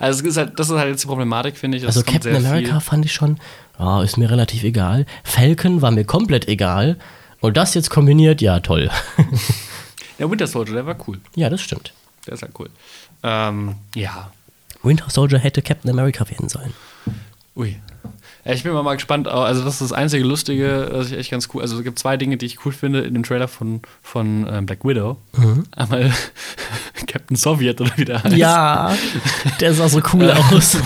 [0.00, 1.84] Also es ist halt, das ist halt jetzt die Problematik, finde ich.
[1.84, 3.38] Es Also Captain America fand ich schon,
[3.78, 5.06] ja, ist mir relativ egal.
[5.22, 6.96] Falcon war mir komplett egal.
[7.40, 8.90] Und das jetzt kombiniert, ja, toll.
[9.16, 9.26] Viel.
[10.18, 11.20] Der Winter Soldier, der war cool.
[11.36, 11.92] ja, das stimmt.
[12.26, 12.70] Der ist halt cool.
[13.24, 14.30] Ähm, ja.
[14.82, 16.74] Winter Soldier hätte Captain America werden sollen.
[17.56, 17.76] Ui.
[18.44, 19.26] Ja, ich bin mal, mal gespannt.
[19.26, 21.62] Also, das ist das einzige Lustige, was ich echt ganz cool.
[21.62, 24.66] Also, es gibt zwei Dinge, die ich cool finde in dem Trailer von, von ähm,
[24.66, 25.16] Black Widow.
[25.74, 26.12] Einmal
[27.06, 28.36] Captain Sowjet oder wie der heißt.
[28.36, 28.94] Ja,
[29.60, 30.76] der sah so cool aus.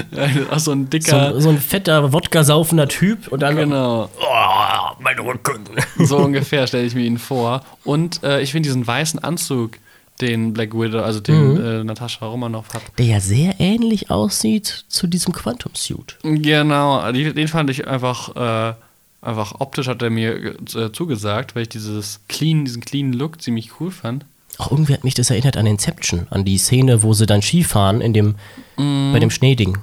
[0.50, 1.32] Auch so ein dicker.
[1.34, 3.56] So, so ein fetter, Wodka-saufender Typ und dann.
[3.56, 4.10] Genau.
[4.20, 5.64] Oh, mein Rücken.
[5.98, 7.62] So ungefähr stelle ich mir ihn vor.
[7.84, 9.78] Und äh, ich finde diesen weißen Anzug,
[10.20, 12.82] den Black Widow, also den äh, Natascha Romanoff hat.
[12.98, 16.16] Der ja sehr ähnlich aussieht zu diesem Quantum Suit.
[16.22, 18.74] Genau, den fand ich einfach, äh,
[19.20, 23.78] einfach optisch hat er mir äh, zugesagt, weil ich dieses clean, diesen clean Look ziemlich
[23.80, 24.24] cool fand.
[24.58, 28.00] Auch irgendwie hat mich das erinnert an Inception, an die Szene, wo sie dann Skifahren
[28.00, 28.36] in dem,
[28.78, 29.10] Mhm.
[29.12, 29.76] bei dem Schneeding.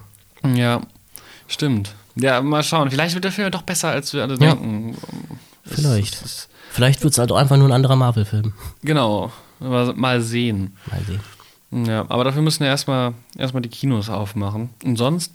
[0.55, 0.81] Ja,
[1.47, 1.93] stimmt.
[2.15, 2.89] Ja, mal schauen.
[2.89, 4.55] Vielleicht wird der Film ja doch besser, als wir alle Ja.
[4.55, 4.95] denken.
[5.65, 6.15] Es- Vielleicht.
[6.15, 8.53] es ist- Vielleicht wird es halt auch einfach nur ein anderer Marvel-Film.
[8.84, 9.31] Genau,
[9.64, 10.74] mal, sehen.
[10.89, 11.86] Mal sehen.
[11.88, 14.70] Ja, aber dafür müssen wir erstmal erstmal die Kinos aufmachen.
[14.84, 15.34] Und sonst,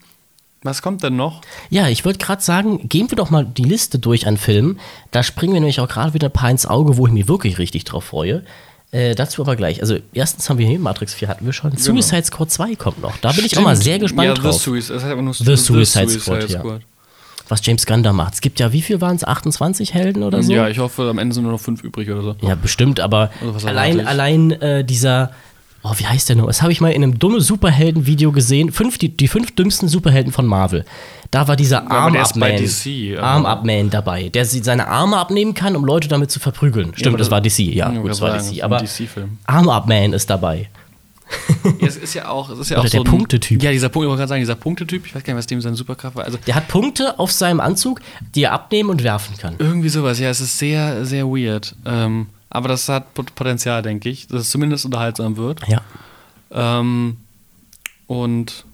[0.63, 1.41] was kommt denn noch?
[1.71, 4.79] Ja, ich wollte gerade sagen, gehen wir doch mal die Liste durch an Filmen.
[5.11, 7.59] Da springen wir nämlich auch gerade wieder ein paar ins Auge, wo ich mich wirklich
[7.59, 8.45] richtig drauf freue.
[8.91, 9.83] Äh, dazu aber gleich.
[9.83, 11.77] Also, erstens haben wir hier Matrix 4 hatten wir schon.
[11.77, 13.17] Suicide Squad 2 kommt noch.
[13.19, 13.83] Da bin ich auch mal Genau.
[13.83, 13.85] Stimmt.
[13.85, 14.55] sehr gespannt ja, drauf.
[14.55, 16.63] The Suicide, das heißt nur The Suicide Squad, ja.
[17.49, 18.35] Was James Gunn da macht.
[18.35, 19.25] Es gibt ja, wie viel waren es?
[19.25, 20.53] 28 Helden oder so?
[20.53, 22.37] Ja, ich hoffe, am Ende sind nur noch fünf übrig oder so.
[22.41, 25.31] Ja, bestimmt, aber Also allein, allein äh, dieser,
[25.83, 26.47] oh, wie heißt der noch?
[26.47, 28.71] Das habe ich mal in einem dummen Superhelden-Video gesehen.
[28.73, 30.85] Fünf, die, die fünf dümmsten Superhelden von Marvel.
[31.31, 36.09] Da war dieser Arm-Up-Man DC, aber- Arm-Up-Man dabei, der seine Arme abnehmen kann, um Leute
[36.09, 36.93] damit zu verprügeln.
[36.95, 38.63] Stimmt, aber das das- war DC, ja, Ja, gut, das war DC.
[38.63, 39.39] Aber DC-Film.
[39.47, 40.69] Arm-Up-Man ist dabei.
[41.81, 43.63] Ja, es ist ja auch, es ist ja Oder auch der so ein, Punktetyp.
[43.63, 45.61] Ja, dieser Punkt, ich wollte gerade sagen, dieser Punktetyp, ich weiß gar nicht, was dem
[45.61, 46.25] seine Superkraft war.
[46.25, 48.01] Also Der hat Punkte auf seinem Anzug,
[48.35, 49.55] die er abnehmen und werfen kann.
[49.59, 51.75] irgendwie sowas, ja, es ist sehr, sehr weird.
[51.85, 55.61] Ähm, aber das hat Pot- Potenzial, denke ich, dass es zumindest unterhaltsam wird.
[55.69, 55.83] Ja.
[56.51, 57.19] Ähm,
[58.07, 58.65] und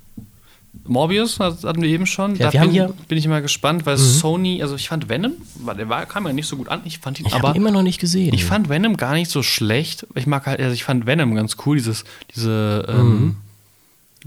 [0.86, 2.36] Morbius hat- hatten wir eben schon.
[2.36, 2.94] Ja, da wir haben bin, hier- Mhm.
[3.08, 5.32] bin ich immer gespannt, weil Sony, also ich fand Venom,
[5.78, 6.80] der war, kam ja nicht so gut an.
[6.84, 7.50] Ich fand ihn Ich aber.
[7.50, 8.34] ihn immer noch nicht gesehen.
[8.34, 10.06] Ich fand Venom gar nicht so schlecht.
[10.14, 12.04] Ich mag halt, also ich fand Venom ganz cool, dieses,
[12.34, 13.36] diese, ähm,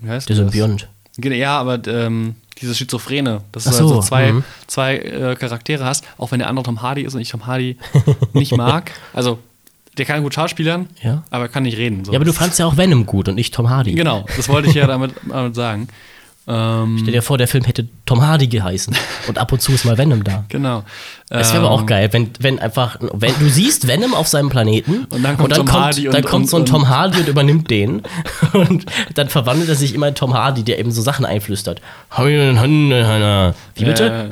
[0.02, 0.52] wie heißt der das?
[0.52, 0.88] Symbiont.
[1.18, 4.44] Genau, Ja, aber ähm, dieses Schizophrene, dass Ach du also so, zwei, mhm.
[4.68, 7.78] zwei äh, Charaktere hast, auch wenn der andere Tom Hardy ist und ich Tom Hardy
[8.34, 8.92] nicht mag.
[9.14, 9.40] Also,
[9.98, 11.24] der kann gut schauspielern, Ja.
[11.32, 12.06] aber kann nicht reden.
[12.06, 12.12] So.
[12.12, 13.94] Ja, aber du fandst ja auch Venom gut und nicht Tom Hardy.
[13.96, 15.88] Genau, das wollte ich ja damit, damit sagen.
[16.50, 18.96] Ähm, Stell dir vor, der Film hätte Tom Hardy geheißen
[19.28, 20.46] und ab und zu ist mal Venom da.
[20.48, 20.84] genau.
[21.30, 24.48] Das wäre aber auch Ähm, geil, wenn, wenn einfach, wenn du siehst Venom auf seinem
[24.50, 27.20] Planeten Und dann kommt Tom kommt, Hardy dann und- kommt so ein und- Tom Hardy
[27.20, 28.02] und übernimmt den
[28.54, 28.86] und
[29.16, 31.82] dann verwandelt er sich immer in Tom Hardy, der eben so Sachen einflüstert.
[33.76, 34.30] Wie bitte?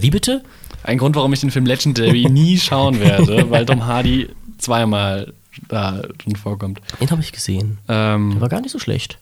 [0.00, 0.42] Wie bitte?
[0.84, 5.32] Ein Grund, warum ich den Film Legendary nie schauen werde, weil Tom Hardy zweimal
[5.68, 6.80] da drin vorkommt.
[7.00, 7.78] Den habe ich gesehen.
[7.88, 9.18] Ähm, War gar nicht so schlecht.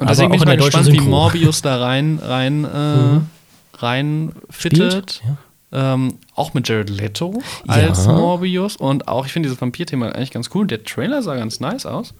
[0.00, 1.08] Und deswegen bin ich mal gespannt, wie Synchro.
[1.10, 3.20] Morbius da rein, rein, äh,
[3.78, 5.22] rein fittet.
[5.26, 5.36] Ja.
[5.94, 7.74] Ähm, auch mit Jared Leto Ja.
[7.74, 8.76] als Morbius.
[8.76, 10.66] Und auch, ich finde dieses Vampir-Thema eigentlich ganz cool.
[10.66, 12.12] Der Trailer sah ganz nice aus.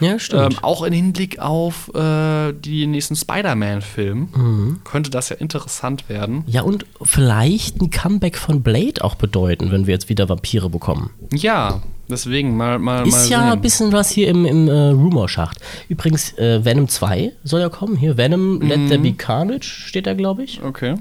[0.00, 0.62] Ja, Ähm, stimmt.
[0.62, 4.80] auch im Hinblick auf äh, die nächsten Spider-Man-Film Mhm.
[4.84, 6.44] könnte das ja interessant werden.
[6.46, 11.10] ja, und vielleicht ein Comeback von Blade auch bedeuten, wenn wir jetzt wieder Vampire bekommen.
[11.34, 13.60] Ja, deswegen mal, mal, mal Ist ja ein sehen.
[13.60, 15.58] bisschen was hier im, im äh, Rumor-Schacht.
[15.88, 17.96] Übrigens, äh, Venom 2 soll ja kommen.
[17.96, 20.62] Hier, Venom Let There Be Carnage steht da, glaube ich.
[20.62, 20.94] Okay.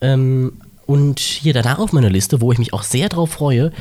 [0.00, 0.52] Ähm,
[0.86, 3.72] und hier danach auf meiner Liste, wo ich mich auch sehr drauf freue,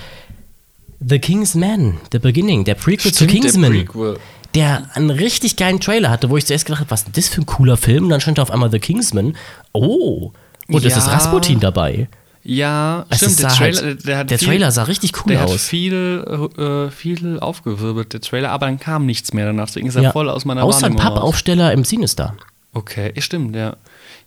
[1.05, 3.71] The King's Man, The Beginning, der Prequel zu Stimmt, der Kingsman.
[3.71, 4.17] Prequel.
[4.55, 7.27] Der einen richtig geilen Trailer hatte, wo ich zuerst gedacht habe, was ist denn das
[7.27, 8.03] für ein cooler Film?
[8.05, 9.35] Und dann stand da auf einmal The Kingsman.
[9.73, 10.31] Oh,
[10.67, 10.99] und es Ja.
[10.99, 12.07] ist Rasputin dabei.
[12.45, 13.39] Ja, Es stimmt.
[13.39, 15.63] Der sah Trailer, halt- der, hat der viel, Trailer sah richtig cool der hat aus.
[15.63, 19.67] viel, äh, viel aufgewirbelt, der Trailer, aber dann kam nichts mehr danach.
[19.67, 20.95] Deswegen ist er voll aus meiner Außer ein.
[20.97, 22.35] Pappaufsteller im Sinister.
[22.73, 23.77] Okay, ja, stimmt, ja.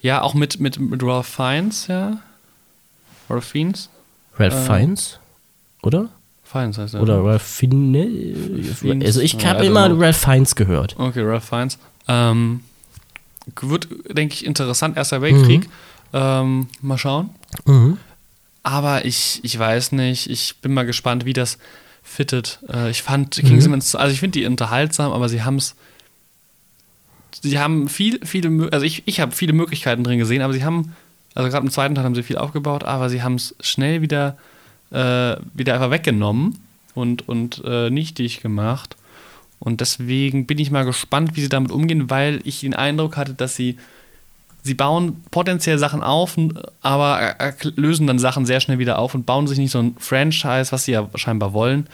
[0.00, 2.18] Ja, auch mit, mit, mit Ralph Fiennes, ja.
[3.28, 3.90] Ralph Fiennes?
[4.38, 5.18] Ralph Fiennes,
[5.82, 6.08] oder?
[6.44, 7.02] Fiennes heißt er.
[7.02, 9.04] Oder Ralph Fiennes?
[9.04, 9.98] Also ich Ja, habe I don't immer know.
[10.00, 10.94] Ralph Fiennes gehört.
[10.98, 11.78] Okay, Ralph Fiennes.
[12.08, 12.60] Ähm,
[13.60, 14.96] wird, denke ich, interessant.
[14.96, 15.68] Erster Weltkrieg.
[16.12, 17.30] Ähm, mal schauen.
[17.64, 17.98] Mhm.
[18.66, 20.28] Aber ich, ich weiß nicht.
[20.28, 21.58] Ich bin mal gespannt, wie das
[22.02, 22.58] fittet.
[22.68, 25.76] Äh, ich fand Kingsman, also ich finde die unterhaltsam, aber sie haben es.
[27.42, 30.96] Sie haben viel, viele, also ich, ich habe viele Möglichkeiten drin gesehen, aber sie haben,
[31.36, 34.36] also gerade im zweiten Teil haben sie viel aufgebaut, aber sie haben es schnell wieder,
[34.90, 36.58] äh, wieder einfach weggenommen
[36.96, 38.96] und, und äh, nichtig gemacht.
[39.60, 43.34] Und deswegen bin ich mal gespannt, wie sie damit umgehen, weil ich den Eindruck hatte,
[43.34, 43.76] dass sie
[44.66, 46.36] sie bauen potenziell Sachen auf,
[46.82, 49.78] aber äh, äh, lösen dann Sachen sehr schnell wieder auf und bauen sich nicht so
[49.78, 51.86] ein Franchise, was sie ja scheinbar wollen,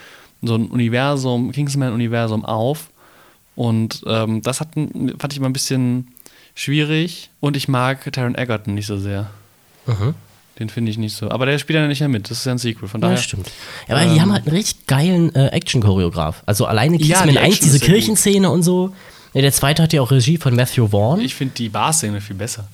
[0.42, 2.88] so ein Universum, Kingsman-Universum auf.
[3.54, 6.08] Und ähm, das hat, fand ich mal ein bisschen
[6.54, 9.30] schwierig und ich mag Taron Egerton nicht so sehr.
[9.86, 10.14] Mhm.
[10.58, 11.30] Den finde ich nicht so.
[11.30, 12.30] Aber der spielt ja nicht mehr mit.
[12.30, 12.88] Das ist ja ein Sequel.
[12.88, 13.22] Von Ja, daher.
[13.22, 13.50] stimmt.
[13.88, 16.42] Ja, aber die haben halt einen richtig geilen äh, Action-Choreograf.
[16.46, 17.80] Also alleine Ja, Kingsman die 1, Action diese.
[17.80, 18.94] Kirchenszene und so.
[19.34, 21.20] Ja, der zweite hat ja auch Regie von Matthew Vaughn.
[21.20, 22.68] Ich finde die Bar-Szene viel besser.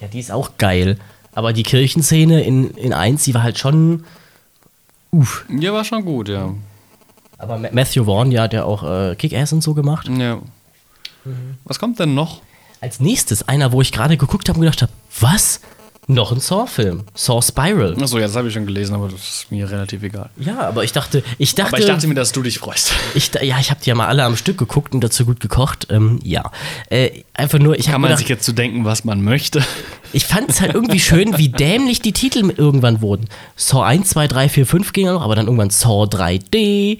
[0.00, 0.98] ja, die ist auch geil.
[1.34, 4.04] Aber die Kirchenszene in, in 1, die war halt schon.
[5.10, 5.44] Uff.
[5.48, 6.54] Ja, war schon gut, ja.
[7.38, 10.08] Aber Ma- Matthew Vaughn, ja, hat ja auch äh, Kick-Ass und so gemacht.
[10.08, 10.38] ja.
[11.64, 12.42] Was kommt denn noch?
[12.82, 15.60] Als nächstes einer, wo ich gerade geguckt habe und gedacht habe, was?
[16.06, 17.04] Noch ein Saw-Film.
[17.14, 17.96] Saw Spiral.
[18.00, 20.28] Achso, ja, das habe ich schon gelesen, aber das ist mir relativ egal.
[20.36, 22.92] Ja, aber ich dachte, ich dachte, Aber ich dachte mir, dass du dich freust.
[23.14, 25.86] ich, ja, ich habe die ja mal alle am Stück geguckt und dazu gut gekocht.
[25.90, 26.50] Ähm, ja,
[26.90, 29.64] äh, einfach nur, ich Kann man gedacht, sich jetzt zu denken, was man möchte?
[30.12, 33.28] ich fand es halt irgendwie schön, wie dämlich die Titel irgendwann wurden.
[33.56, 36.98] Saw 1, 2, 3, 4, 5 ging ja noch, aber dann irgendwann Saw 3D,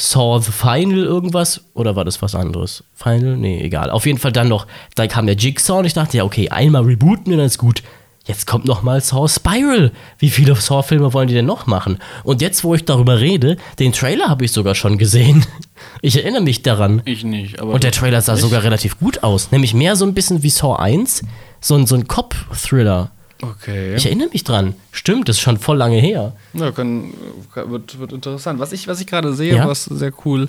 [0.00, 2.84] Saw the Final irgendwas, oder war das was anderes?
[2.94, 3.36] Final?
[3.36, 3.90] Nee, egal.
[3.90, 6.84] Auf jeden Fall dann noch, da kam der Jigsaw und ich dachte, ja, okay, einmal
[6.84, 7.82] rebooten und dann ist gut.
[8.24, 9.92] Jetzt kommt noch mal Saw Spiral.
[10.18, 11.98] Wie viele Saw-Filme wollen die denn noch machen?
[12.24, 15.44] Und jetzt, wo ich darüber rede, den Trailer habe ich sogar schon gesehen.
[16.02, 17.00] Ich erinnere mich daran.
[17.06, 17.72] Ich nicht, aber.
[17.72, 19.50] Und der Trailer sah sogar relativ gut aus.
[19.50, 21.22] Nämlich mehr so ein bisschen wie Saw 1.
[21.60, 23.10] So ein, so ein Cop-Thriller.
[23.42, 23.94] Okay.
[23.94, 24.74] Ich erinnere mich dran.
[24.92, 26.34] Stimmt, das ist schon voll lange her.
[26.52, 27.12] Ja, kann,
[27.54, 28.58] kann, wird, wird interessant.
[28.58, 29.66] Was ich, was ich gerade sehe, Ja?
[29.68, 30.48] was sehr cool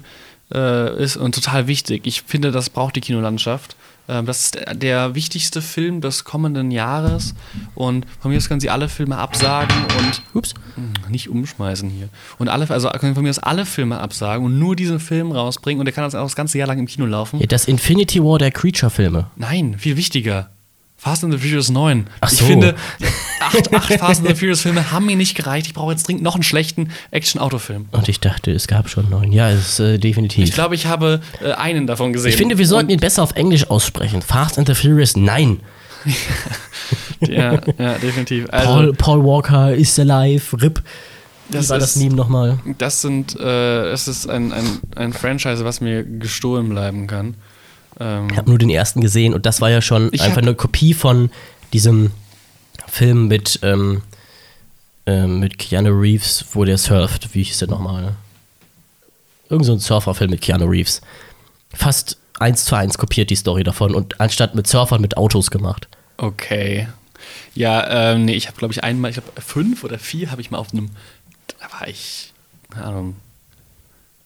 [0.54, 3.76] äh, ist und total wichtig, ich finde, das braucht die Kinolandschaft.
[4.10, 7.34] Ähm, das ist der, der wichtigste Film des kommenden Jahres.
[7.76, 10.54] Und von mir aus können sie alle Filme absagen und Ups.
[10.76, 12.10] Hm, nicht umschmeißen hier.
[12.40, 15.80] Und alle, also können von mir aus alle Filme absagen und nur diesen Film rausbringen
[15.80, 17.40] und der kann das auch das ganze Jahr lang im Kino laufen.
[17.40, 19.28] Ja, das Infinity War der Creature-Filme.
[19.38, 20.50] Nein, viel wichtiger.
[21.04, 22.06] Fast and the Furious 9.
[22.20, 22.46] Ach Ich so.
[22.46, 22.76] finde,
[23.40, 25.66] acht, acht Fast and the Furious Filme haben mir nicht gereicht.
[25.66, 27.88] Ich brauche jetzt dringend noch einen schlechten Action-Autofilm.
[27.92, 29.32] Und ich dachte, es gab schon neun.
[29.32, 30.44] Ja, es ist äh, definitiv.
[30.44, 32.30] Ich glaube, ich habe äh, einen davon gesehen.
[32.30, 34.22] Ich finde, wir sollten ihn besser auf Englisch aussprechen.
[34.22, 35.62] Fast and the Furious, nein.
[37.22, 38.46] ja, ja, definitiv.
[38.52, 40.84] Also, Paul, Paul Walker is alive, RIP.
[41.50, 42.60] Wie Das war das ist- Meme nochmal?
[42.78, 47.34] das sind, äh, es ist ein, ein, ein Franchise, was mir gestohlen bleiben kann.
[48.02, 50.44] Ähm, Ich habe nur den ersten gesehen und das war ja schon Ich einfach hab-
[50.44, 51.30] eine Kopie von
[51.74, 52.12] diesem
[52.88, 54.02] Film mit, ähm,
[55.06, 57.34] ähm, mit Keanu Reeves, wo der surft.
[57.36, 58.16] Wie hieß der nochmal?
[59.50, 61.02] Irgend so ein Surferfilm mit Keanu Reeves.
[61.74, 65.88] Fast eins zu eins kopiert, die Story davon, und anstatt mit Surfern mit Autos gemacht.
[66.18, 66.88] Okay.
[67.54, 70.50] Ja, ähm, nee, ich habe, glaube ich, einmal, ich glaube, fünf oder vier habe ich
[70.52, 70.90] mal auf einem,
[71.60, 72.34] da war ich,
[72.72, 73.16] keine Ahnung,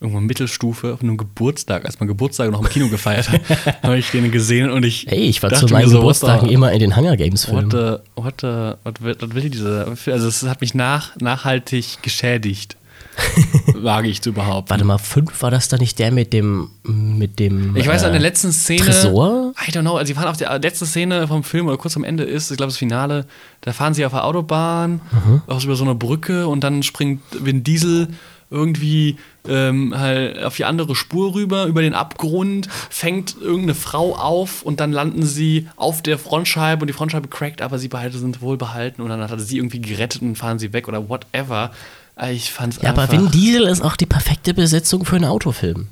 [0.00, 3.40] irgendwo Mittelstufe, auf einem Geburtstag, als man Geburtstag noch im Kino gefeiert hat,
[3.82, 5.06] habe ich den gesehen und ich.
[5.08, 7.70] Hey, ich war zu meinen so, Geburtstagen what immer in den Hunger Games What Filmen.
[7.70, 12.76] the, what the, what will, what will diese, also es hat mich nach, nachhaltig geschädigt,
[13.74, 14.68] wage ich zu behaupten.
[14.70, 17.74] Warte mal, fünf war das da nicht der mit dem, mit dem.
[17.76, 18.82] Ich weiß, äh, an der letzten Szene.
[18.84, 19.54] Tresor?
[19.66, 19.96] I don't know.
[19.96, 22.58] Also, sie fahren auf der letzten Szene vom Film oder kurz am Ende ist, ich
[22.58, 23.24] glaube, das Finale.
[23.62, 25.42] Da fahren sie auf der Autobahn, Mhm.
[25.46, 28.08] auch über so eine Brücke und dann springt Vin Diesel
[28.50, 29.16] irgendwie
[29.48, 34.80] ähm, halt auf die andere Spur rüber, über den Abgrund, fängt irgendeine Frau auf und
[34.80, 39.02] dann landen sie auf der Frontscheibe und die Frontscheibe crackt, aber sie beide sind wohlbehalten
[39.02, 41.72] und dann hat er sie irgendwie gerettet und fahren sie weg oder whatever.
[42.18, 43.14] Äh, Ich fand's Ja, aber einfach.
[43.18, 45.88] Vin Diesel ist auch die perfekte Besetzung für einen Autofilm.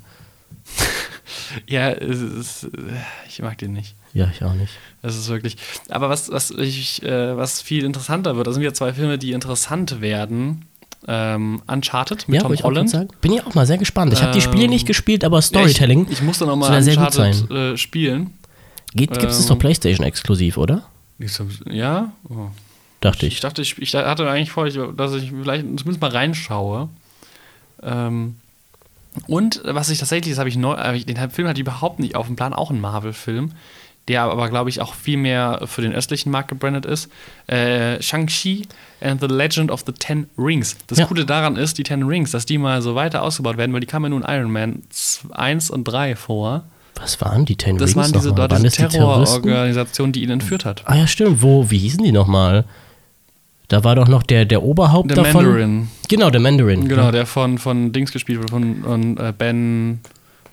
[1.67, 2.67] Ja, es ist, äh,
[3.27, 3.95] ich mag den nicht.
[4.13, 4.73] Ja, ich auch nicht.
[5.01, 5.57] Das ist wirklich.
[5.89, 9.31] Aber was, was, ich, äh, was viel interessanter wird, das sind wieder zwei Filme, die
[9.31, 10.65] interessant werden.
[11.07, 13.21] Ähm, Uncharted mit ja, Tom auch Holland.
[13.21, 14.11] Bin ich auch mal sehr gespannt.
[14.13, 16.69] Ich habe die Spiele Ähm, nicht gespielt, aber Ja, Storytelling ich, ich musste noch soll
[16.69, 18.33] mal ja Uncharted äh, spielen.
[18.95, 20.83] Geht, gibt es ähm, doch PlayStation exklusiv, oder?
[21.69, 22.11] Ja?
[22.29, 22.47] Oh.
[23.01, 23.39] Dachte Ich ich.
[23.39, 26.89] dachte, ich, ich hatte eigentlich vor, dass ich vielleicht zumindest mal reinschaue.
[27.83, 28.37] Ähm,
[29.27, 32.15] und was ich tatsächlich, das habe ich neu, äh, den Film hatte ich überhaupt nicht
[32.15, 33.51] auf dem Plan, auch ein Marvel-Film,
[34.07, 37.09] der aber, glaube ich, auch viel mehr für den östlichen Markt gebrandet ist.
[37.47, 38.67] Äh, Shang-Chi
[39.01, 40.77] and the Legend of the Ten Rings.
[40.87, 41.05] Das Ja.
[41.05, 43.87] Coole daran ist, die Ten Rings, dass die mal so weiter ausgebaut werden, weil die
[43.87, 44.83] kamen ja nun Iron Man
[45.31, 46.63] 1 und 3 vor.
[46.95, 49.43] Was waren die Ten Das Rings waren diese, dort Waren diese das die Terroristen?
[49.43, 50.83] Terrororganisation, die ihn entführt hat.
[50.85, 51.41] Ah ja, stimmt.
[51.41, 52.65] Wo, wie hießen die nochmal?
[53.67, 55.43] Da war doch noch der, der Oberhaupt Der davon.
[55.45, 55.87] Mandarin.
[56.07, 56.87] Genau, der Mandarin.
[56.87, 59.99] Genau, der von, von Dings gespielt wird, von, von äh, Ben.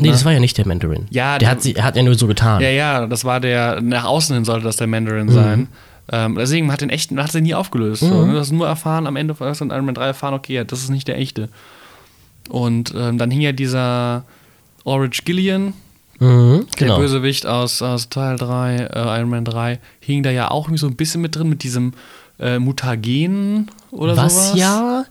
[0.02, 0.12] Nee, ne?
[0.12, 1.06] das war ja nicht der Mandarin.
[1.10, 2.60] Ja, der der- hat, sie, er hat ja nur so getan.
[2.60, 5.32] Ja, ja, das war der, nach außen hin sollte das der Mandarin Mhm.
[5.32, 5.68] sein.
[6.10, 8.00] Ähm, deswegen hat den echten, hat sie nie aufgelöst.
[8.00, 8.26] So, Mhm.
[8.26, 8.32] ne?
[8.34, 10.90] Du hast nur erfahren, am Ende von Iron Man 3 erfahren, okay, ja, das ist
[10.90, 11.48] nicht der echte.
[12.50, 14.24] Und ähm, dann hing ja dieser
[14.84, 15.74] Orange Gillian,
[16.18, 16.98] Mhm, der genau.
[16.98, 20.86] Bösewicht aus, aus Teil 3, äh, Iron Man 3, hing da ja auch irgendwie so
[20.86, 21.94] ein bisschen mit drin, mit diesem
[22.38, 24.58] äh, Mutagen oder was sowas.
[24.58, 25.04] ja,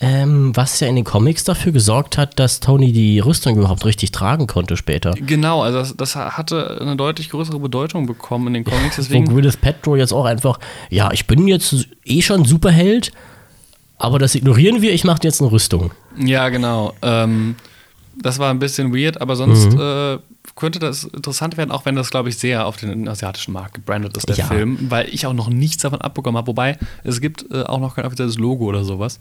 [0.00, 4.12] ähm, was ja in den Comics dafür gesorgt hat, dass Tony die Rüstung überhaupt richtig
[4.12, 5.12] tragen konnte später.
[5.12, 8.98] Genau, also das, das hatte eine deutlich größere Bedeutung bekommen in den Comics.
[8.98, 10.58] Wo Deswegen Gwyneth Paltrow jetzt auch einfach,
[10.90, 11.74] ja, ich bin jetzt
[12.04, 13.10] eh schon Superheld,
[13.98, 15.92] aber das ignorieren wir, ich mache jetzt eine Rüstung.
[16.18, 16.92] Ja, genau.
[17.00, 17.56] Ähm,
[18.20, 19.80] das war ein bisschen weird, aber sonst Mhm.
[19.80, 20.18] äh,
[20.56, 24.16] könnte das interessant werden, auch wenn das, glaube ich, sehr auf den asiatischen Markt gebrandet
[24.16, 24.46] ist, der Ja.
[24.46, 26.46] Film, weil ich auch noch nichts davon abbekommen habe.
[26.48, 29.20] Wobei, es gibt äh, auch noch kein offizielles Logo oder sowas.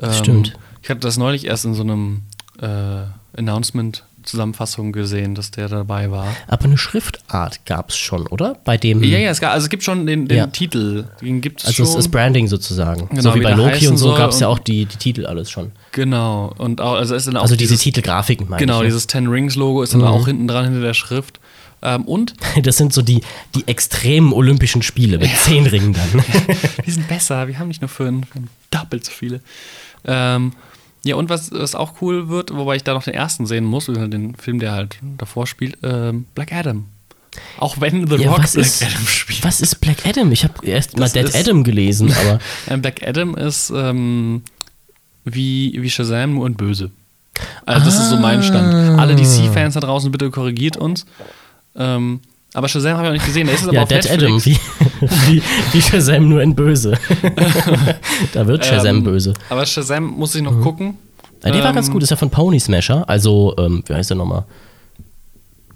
[0.00, 0.52] Ähm, stimmt.
[0.82, 2.22] Ich hatte das neulich erst in so einem
[2.60, 3.02] äh,
[3.36, 6.26] Announcement-Zusammenfassung gesehen, dass der dabei war.
[6.46, 8.56] Aber eine Schriftart gab es schon, oder?
[8.64, 9.02] Bei dem.
[9.02, 10.46] Ja, ja, es, gab, also es gibt schon den, den Ja.
[10.46, 11.04] Titel.
[11.20, 11.92] Den gibt es Also schon.
[11.92, 13.08] es ist Branding sozusagen.
[13.08, 15.26] Genau, so wie wie bei Loki und so gab es ja auch die, die Titel
[15.26, 15.72] alles schon.
[15.92, 16.52] Genau.
[16.58, 18.80] Und auch, also ist dann auch Also diese Titelgrafiken meine Genau, ich.
[18.82, 18.86] ja.
[18.86, 20.06] dieses Ten Rings Logo ist dann Mhm.
[20.06, 21.40] auch hinten dran hinter der Schrift.
[21.80, 23.22] Ähm, und Das sind so die,
[23.54, 26.24] die extremen Olympischen Spiele mit zehn Ringen dann.
[26.84, 29.40] wir sind besser, wir haben nicht nur fünf, wir haben doppelt so viele.
[30.08, 30.52] Ähm,
[31.04, 33.86] ja, und was, was auch cool wird, wobei ich da noch den ersten sehen muss,
[33.86, 36.86] den Film, der halt davor spielt, ähm, Black Adam.
[37.58, 39.44] Auch wenn The Ja, Rock was Black ist- Adam spielt.
[39.44, 40.32] Was ist Black Adam?
[40.32, 44.42] Ich habe erst mal Das Dead ist- Adam gelesen, aber Ähm, Black Adam ist ähm,
[45.24, 46.90] wie, wie Shazam, nur in böse.
[47.66, 48.74] Also das ist so mein Stand.
[48.74, 48.96] Ah.
[49.00, 51.06] Alle DC-Fans da draußen, bitte korrigiert uns.
[51.76, 52.20] Ähm,
[52.54, 53.46] aber Shazam habe ich auch nicht gesehen.
[53.46, 54.10] Der ist aber ja, auf Dead.
[54.10, 54.58] Adam, wie,
[55.00, 55.42] wie,
[55.72, 56.94] wie Shazam nur in böse.
[58.32, 59.34] da wird Shazam Ähm, böse.
[59.50, 60.96] Aber Shazam muss ich noch gucken.
[61.44, 64.10] Ja, der war ähm, ganz gut, ist ja von Pony Smasher, also, ähm, wie heißt
[64.10, 64.44] der nochmal?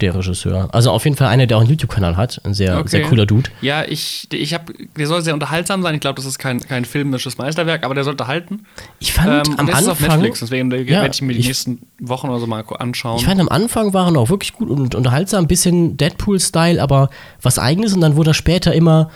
[0.03, 0.69] Der Regisseur.
[0.73, 2.41] Also auf jeden Fall einer, der auch einen YouTube-Kanal hat.
[2.45, 2.89] Ein sehr, Okay.
[2.89, 3.49] sehr cooler Dude.
[3.63, 5.95] Ja, ich, ich hab, der soll sehr unterhaltsam sein.
[5.95, 8.67] Ich glaube, das ist kein, kein filmisches Meisterwerk, aber der soll unterhalten.
[8.99, 10.19] Ich fand Ähm, am der ist auf Anfang.
[10.19, 13.17] Netflix, deswegen Ja, werde ich mir die ich- nächsten Wochen oder so mal anschauen.
[13.19, 17.09] Ich fand am Anfang waren auch wirklich gut und unterhaltsam, ein bisschen Deadpool-Style, aber
[17.41, 19.09] was eigenes und dann wurde er später immer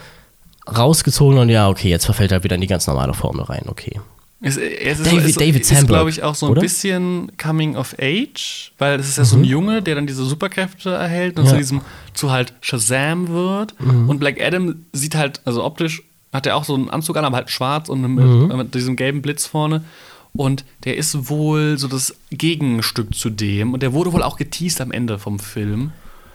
[0.67, 3.99] rausgezogen und ja, okay, jetzt verfällt er wieder in die ganz normale Formel rein, okay.
[4.39, 6.61] Es, es ist, David- ist, David ist Sandberg, glaube ich, auch so ein oder?
[6.61, 10.91] bisschen Coming of Age, weil es ist ja so ein Junge, der dann diese Superkräfte
[10.91, 11.47] erhält und Mhm.
[11.47, 11.53] Ja.
[11.53, 11.55] Mhm.
[11.55, 11.81] zu diesem,
[12.13, 13.73] zu halt Shazam wird.
[13.79, 17.37] Und Black Adam sieht halt, also optisch hat er auch so einen Anzug an, aber
[17.37, 18.55] halt schwarz und mit, Mhm.
[18.57, 19.83] mit diesem gelben Blitz vorne.
[20.33, 23.73] Und der ist wohl so das Gegenstück zu dem.
[23.73, 25.93] Und der wurde wohl auch geteased am Ende vom Film.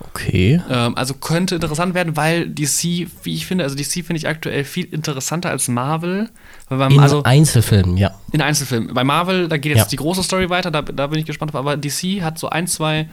[0.08, 0.60] Okay.
[0.70, 4.64] Ähm, also könnte interessant werden, weil DC, wie ich finde, also DC finde ich aktuell
[4.64, 6.28] viel interessanter als Marvel.
[6.70, 8.12] In also Einzelfilmen, ja.
[8.32, 8.94] in Einzelfilmen.
[8.94, 9.88] Bei Marvel, da geht jetzt Ja.
[9.90, 11.60] die große Story weiter, da, da bin ich gespannt drauf.
[11.60, 13.08] Aber DC hat so ein, zwei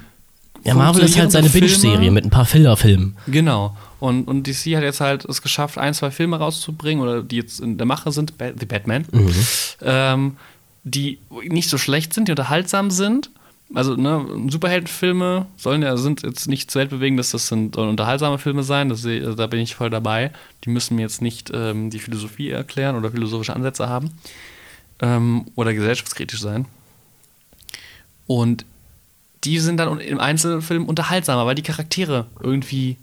[0.64, 3.16] Ja, Marvel ist halt seine Binge-Serie mit ein paar Filler-Filmen.
[3.28, 3.76] Genau.
[4.00, 7.60] Und, und DC hat jetzt halt es geschafft, ein, zwei Filme rauszubringen, oder die jetzt
[7.60, 9.06] in der Mache sind, The Batman,
[9.82, 10.38] ähm,
[10.84, 13.30] die nicht so schlecht sind, die unterhaltsam sind.
[13.74, 18.64] Also, ne, Superheldenfilme sollen ja, sind jetzt nicht zu weltbewegend, das sind, sollen unterhaltsame Filme
[18.64, 20.32] sein, das, da bin ich voll dabei.
[20.64, 24.12] Die müssen mir jetzt nicht ähm, die Philosophie erklären oder philosophische Ansätze haben
[25.02, 26.66] ähm, oder gesellschaftskritisch sein.
[28.26, 28.66] Und
[29.44, 32.98] die sind dann im Einzelfilm unterhaltsamer, weil die Charaktere irgendwie,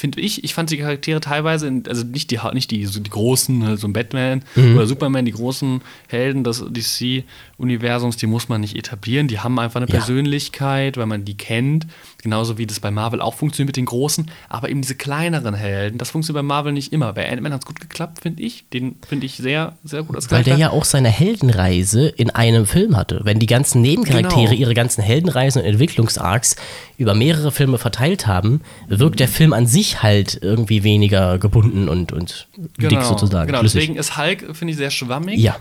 [0.00, 3.10] finde ich, ich fand die Charaktere teilweise, in, also nicht die, nicht die, so die
[3.10, 8.60] großen, halt so ein Batman oder Superman, die großen Helden des DC-Universums, die muss man
[8.60, 9.28] nicht etablieren.
[9.28, 9.96] Die haben einfach eine Ja.
[9.96, 11.86] Persönlichkeit, weil man die kennt.
[12.22, 14.30] Genauso wie das bei Marvel auch funktioniert mit den großen.
[14.48, 17.12] Aber eben diese kleineren Helden, das funktioniert bei Marvel nicht immer.
[17.12, 18.68] Bei Ant-Man hat es gut geklappt, finde ich.
[18.72, 22.66] Den finde ich sehr, sehr gut als Weil der ja auch seine Heldenreise in einem
[22.66, 23.20] Film hatte.
[23.24, 24.60] Wenn die ganzen Nebencharaktere Genau.
[24.60, 26.56] ihre ganzen Heldenreisen und Entwicklungsarcs
[26.98, 32.12] über mehrere Filme verteilt haben, wirkt der Film an sich halt irgendwie weniger gebunden und,
[32.12, 32.48] und
[32.78, 33.46] dick sozusagen.
[33.46, 33.80] Genau, flüssig.
[33.80, 35.38] deswegen ist Hulk, finde ich, sehr schwammig.
[35.38, 35.56] Ja,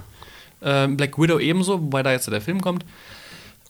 [0.61, 2.83] Ähm, Black Widow ebenso, wobei da jetzt der Film kommt.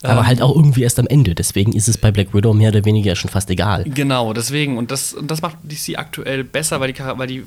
[0.04, 1.36] Aber Ähm, halt auch irgendwie erst am Ende.
[1.36, 3.84] Deswegen ist es bei Black Widow mehr oder weniger schon fast egal.
[3.84, 4.78] Genau, deswegen.
[4.78, 7.43] Und das, und das macht DC aktuell besser, weil die, weil die,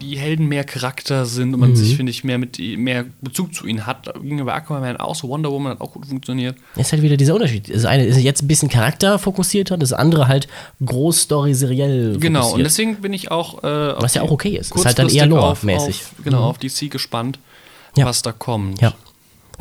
[0.00, 3.66] die Helden mehr Charakter sind und man sich, finde ich, mehr mit mehr Bezug zu
[3.66, 4.12] ihnen hat.
[4.14, 5.28] Gegenüber Aquaman auch so.
[5.28, 6.56] Wonder Woman hat auch gut funktioniert.
[6.76, 7.74] Ist halt wieder dieser Unterschied.
[7.74, 10.48] Das eine ist jetzt ein bisschen charakterfokussierter, das andere halt
[10.84, 13.62] groß-story seriell Genau, und deswegen bin ich auch.
[13.62, 13.66] Äh,
[14.00, 14.74] Was ja auch okay ist.
[14.74, 16.02] Ist halt dann eher Lore-mäßig.
[16.24, 17.38] Genau, auf DC gespannt,
[17.96, 18.06] Ja.
[18.06, 18.80] was da kommt.
[18.80, 18.94] Ja.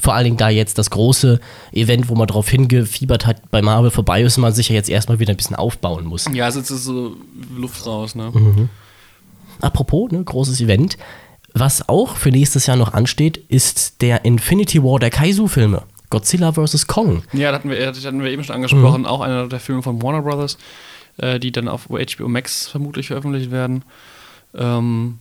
[0.01, 1.39] Vor allen Dingen, da jetzt das große
[1.71, 5.19] Event, wo man drauf hingefiebert hat, bei Marvel vorbei ist man sich ja jetzt erstmal
[5.19, 6.25] wieder ein bisschen aufbauen muss.
[6.33, 7.15] Ja, es ist so
[7.55, 8.31] Luft raus, ne?
[8.33, 8.69] Mhm.
[9.61, 10.97] Apropos, ne, großes Event.
[11.53, 15.83] Was auch für nächstes Jahr noch ansteht, ist der Infinity War der Kaizu-Filme.
[16.09, 16.87] Godzilla vs.
[16.87, 17.23] Kong.
[17.33, 19.01] Ja, das hatten wir, das hatten wir eben schon angesprochen.
[19.01, 19.07] Mhm.
[19.07, 20.57] Auch einer der Filme von Warner Brothers,
[21.17, 23.83] äh, die dann auf HBO Max vermutlich veröffentlicht werden.
[24.55, 25.19] Ähm,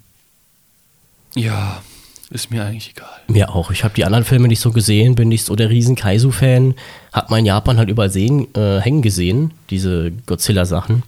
[1.34, 1.82] ja,
[2.30, 3.08] ist mir eigentlich egal.
[3.26, 3.70] Mir auch.
[3.70, 6.74] Ich habe die anderen Filme nicht so gesehen, bin nicht so der riesen Kaizu-Fan.
[7.12, 11.04] Hab mal in Japan halt überall sehen, äh, hängen gesehen, diese Godzilla-Sachen.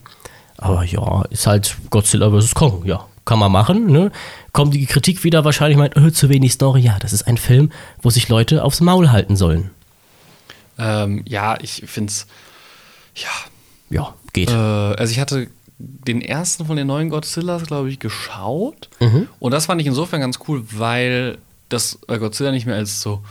[0.57, 2.55] Aber ja, ist halt Godzilla vs.
[2.55, 2.85] Kong.
[2.87, 3.87] Ja, kann man machen.
[3.87, 4.12] Ne?
[4.53, 6.81] Kommt die Kritik wieder wahrscheinlich, meint, äh, zu wenig Story.
[6.81, 7.71] Ja, das ist ein Film,
[8.03, 9.71] wo sich Leute aufs Maul halten sollen.
[10.79, 12.27] Ähm, ja, ich finde es.
[13.14, 13.29] Ja.
[13.91, 14.51] Ja, geht.
[14.51, 15.49] Äh, also, ich hatte
[15.81, 18.91] den ersten von den neuen Godzillas, glaube ich, geschaut.
[19.01, 19.28] Mhm.
[19.39, 23.22] Und das fand ich insofern ganz cool, weil das äh, Godzilla nicht mehr als so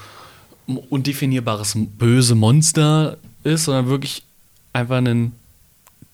[0.90, 4.24] undefinierbares böse Monster ist, sondern wirklich
[4.74, 5.34] einfach ein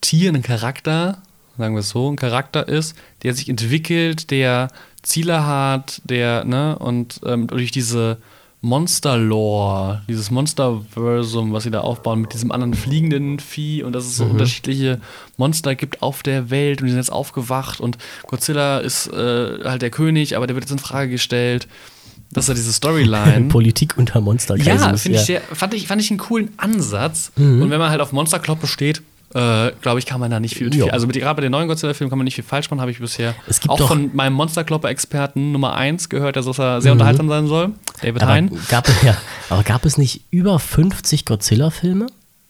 [0.00, 1.22] Tier, ein Charakter,
[1.58, 4.68] sagen wir es so, ein Charakter ist, der sich entwickelt, der
[5.02, 8.18] Ziele hat, der, ne, und ähm, durch diese
[8.66, 14.16] Monster-Lore, dieses Monsterversum, was sie da aufbauen mit diesem anderen fliegenden Vieh und dass es
[14.16, 15.00] so unterschiedliche
[15.36, 17.96] Monster gibt auf der Welt und die sind jetzt aufgewacht und
[18.26, 21.68] Godzilla ist äh, halt der König, aber der wird jetzt in Frage gestellt.
[22.32, 23.48] Das ist ja diese Storyline.
[23.48, 27.30] Politik unter Monster Ja, finde ich fand ich, fand ich einen coolen Ansatz.
[27.36, 29.00] Und wenn man halt auf Monsterkloppe steht,
[29.34, 30.72] äh, glaube ich, kann man da nicht viel.
[30.72, 32.90] Viel also mit, gerade bei den neuen Godzilla-Filmen kann man nicht viel falsch machen, habe
[32.90, 37.28] ich bisher Es gibt auch von meinem Monsterkloppe-Experten Nummer 1 gehört, dass er sehr unterhaltsam
[37.28, 37.72] sein soll.
[38.02, 38.50] David aber Hein.
[38.68, 39.16] gab, ja,
[39.50, 42.06] aber gab es nicht über 50 Godzilla-Filme?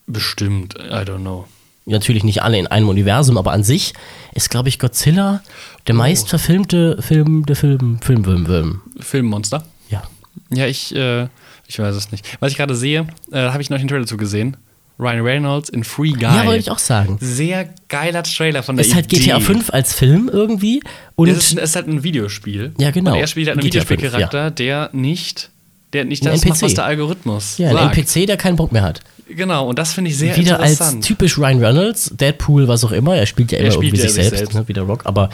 [0.06, 1.46] Bestimmt, I don't know.
[1.88, 3.94] Natürlich nicht alle in einem Universum, aber an sich
[4.34, 5.40] ist, glaube ich, Godzilla
[5.86, 5.98] der Oh.
[5.98, 8.82] meist verfilmte Film der Film, Film, Film, Film.
[8.98, 9.64] Filmmonster.
[9.88, 10.02] Ja.
[10.50, 11.28] Ja, ich, äh,
[11.68, 12.24] ich weiß es nicht.
[12.40, 14.56] Was ich gerade sehe, äh, habe ich noch den Trailer zu gesehen.
[14.98, 16.22] Ryan Reynolds in Free Guy.
[16.22, 17.18] Ja, wollte ich auch sagen.
[17.20, 19.24] Sehr geiler Trailer von der Ist halt Idee.
[19.24, 20.80] GTA 5 als Film irgendwie
[21.16, 22.72] und es, ist, ist halt ein Videospiel.
[22.78, 23.12] Ja, genau.
[23.12, 25.50] Und er spielt halt einen GTA 5, Videospielcharakter, der nicht,
[25.92, 26.62] der nicht Ein das macht, NPC.
[26.62, 27.96] was der Algorithmus ja, ein sagt.
[27.98, 29.00] NPC, der keinen Bock mehr hat.
[29.28, 31.04] Genau, und das finde ich sehr Wieder als interessant.
[31.04, 33.16] typisch Ryan Reynolds, Deadpool, was auch immer.
[33.16, 34.54] Er spielt ja Er immer spielt irgendwie ja sich selbst, selbst.
[34.54, 35.30] Ne, wie der Rock, aber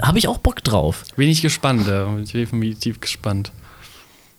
[0.00, 1.04] habe ich auch Bock drauf.
[1.16, 3.52] Bin ich gespannt, da bin ich definitiv gespannt.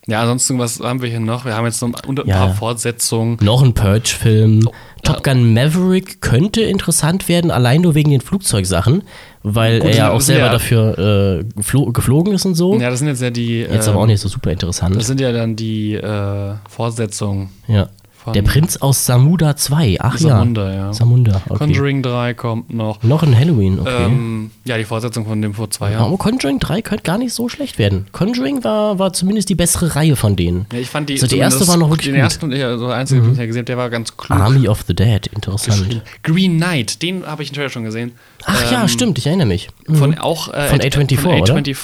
[0.08, 1.45] Ja, ansonsten, was haben wir hier noch?
[1.45, 2.36] Wir haben jetzt noch ein ein Ja.
[2.45, 3.38] paar Fortsetzungen.
[3.41, 4.70] Noch ein Purge-Film.
[5.03, 9.03] Top Gun Maverick könnte interessant werden, allein nur wegen den Flugzeugsachen,
[9.43, 10.97] weil Gut, er ja auch selber ja- dafür
[11.39, 12.76] äh, geflo geflogen ist und so.
[12.80, 13.60] Ja, das sind jetzt ja die.
[13.62, 14.95] Jetzt ähm, aber auch nicht so super interessant.
[14.95, 17.49] Das sind ja dann die äh, Fortsetzungen.
[17.68, 17.88] Ja.
[18.34, 19.97] Der Prinz aus Samunda 2.
[19.99, 20.76] Ach Samunda, ja.
[20.78, 20.93] ja.
[20.93, 21.57] Samunda, okay.
[21.59, 23.03] Conjuring 3 kommt noch.
[23.03, 24.05] Noch ein Halloween, okay.
[24.05, 26.07] Ähm, ja, die Fortsetzung von dem vor zwei Ja, Jahren.
[26.07, 28.07] aber Conjuring 3 könnte gar nicht so schlecht werden.
[28.11, 30.65] Conjuring war, war zumindest die bessere Reihe von denen.
[30.73, 31.13] Ja, ich fand die.
[31.13, 32.23] Also die erste war noch wirklich Den gut.
[32.23, 34.39] ersten, ja, so der einzige, den ich ja gesehen habe, der war ganz klug.
[34.39, 36.01] Army of the Dead, interessant.
[36.23, 38.13] Green Knight, den habe ich Trailer schon gesehen.
[38.45, 39.69] Ach ja, Ähm, stimmt, ich erinnere mich.
[39.88, 39.95] Mhm.
[39.95, 41.55] Von auch äh, Von A24, von oder?
[41.55, 41.76] A24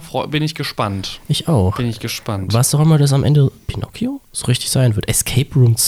[0.00, 1.20] freu- bin ich gespannt.
[1.28, 1.76] Ich auch.
[1.76, 2.52] Bin ich gespannt.
[2.52, 5.08] Was auch immer das am Ende Pinocchio so richtig sein wird.
[5.08, 5.83] Escape Room 2.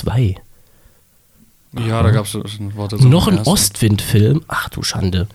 [1.87, 3.07] Ja, da gab es ein Wort dazu.
[3.09, 3.39] Noch ein.
[3.41, 4.43] Ostwind-Film.
[4.49, 5.27] Ach du Schande.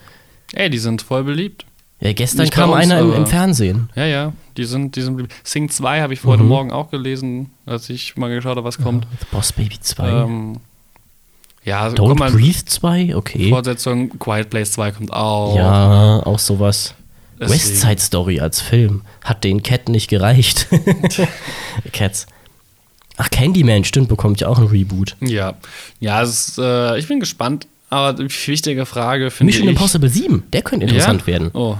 [0.52, 1.64] Ey, die sind voll beliebt.
[2.00, 3.88] Ja, gestern Nicht kam uns, einer im, im Fernsehen.
[3.94, 5.34] Ja, ja, die sind, die sind beliebt.
[5.44, 6.48] Sing 2 habe ich heute Mhm.
[6.48, 9.06] Morgen auch gelesen, als ich mal geschaut habe, was kommt.
[9.20, 10.08] The Boss Baby 2.
[10.08, 10.56] Ähm,
[11.64, 13.50] ja, also, Don't guck mal, Breathe 2, okay.
[13.50, 15.54] Fortsetzung, Quiet Place 2 kommt auch.
[15.56, 16.94] Ja, auch sowas.
[17.38, 17.54] Deswegen.
[17.60, 19.02] West Side Story als Film.
[19.22, 20.66] Hat den Cat nicht gereicht.
[21.92, 22.26] Cats.
[23.16, 25.16] Ach, Candyman, stimmt, bekommt ja auch ein Reboot.
[25.20, 25.54] Ja,
[26.00, 29.56] ja ist, äh, ich bin gespannt, aber die wichtige Frage finde ich.
[29.58, 31.26] Mission Impossible 7, der könnte interessant ja?
[31.26, 31.50] werden.
[31.52, 31.76] Oh,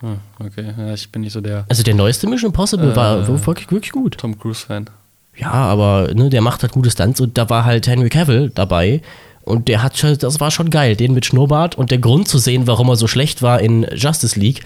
[0.00, 3.28] Hm, okay, ja, ich bin nicht so der Also der neueste Mission Impossible war Äh.
[3.46, 4.18] wirklich, wirklich gut.
[4.18, 4.90] Tom Cruise-Fan.
[5.38, 9.00] Ja, aber ne, der macht halt gute Stunts und da war halt Henry Cavill dabei.
[9.42, 12.36] Und der hat schon, das war schon geil, den mit Schnurrbart und der Grund zu
[12.36, 14.62] sehen, warum er so schlecht war in Justice League,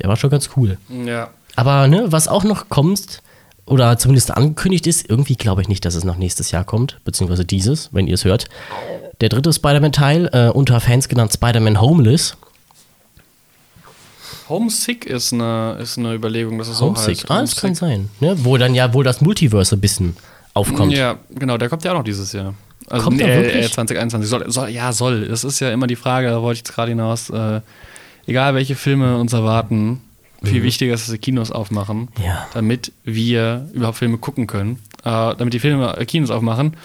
[0.00, 0.76] der war schon ganz cool.
[1.06, 1.30] Ja.
[1.54, 3.22] Aber ne, was auch noch kommt,
[3.66, 7.44] oder zumindest angekündigt ist, irgendwie glaube ich nicht, dass es noch nächstes Jahr kommt, beziehungsweise
[7.44, 8.46] dieses, wenn ihr es hört.
[9.20, 12.36] Der dritte Spider-Man-Teil, äh, unter Fans genannt Spider-Man Homeless.
[14.48, 17.30] Homesick ist eine, ist eine Überlegung, dass es so Homesick, heißt.
[17.30, 18.10] ah, das kann sein.
[18.20, 18.36] Ne?
[18.44, 20.16] Wo dann ja wohl das Multiverse ein bisschen
[20.54, 20.92] aufkommt.
[20.92, 22.54] Ja, genau, der kommt ja auch noch dieses Jahr.
[22.88, 23.66] Also Kommt nee, wirklich?
[23.66, 24.30] äh, 2021.
[24.30, 25.26] Soll, soll, ja, soll.
[25.26, 27.30] Das ist ja immer die Frage, da wollte ich jetzt gerade hinaus.
[27.30, 27.60] Äh,
[28.26, 30.00] egal, welche Filme uns erwarten,
[30.42, 32.24] viel wichtiger ist, dass die Kinos aufmachen, Mhm.
[32.24, 32.46] Ja.
[32.54, 34.78] damit wir überhaupt Filme gucken können.
[35.04, 36.76] Äh, damit die Filme äh, Kinos aufmachen,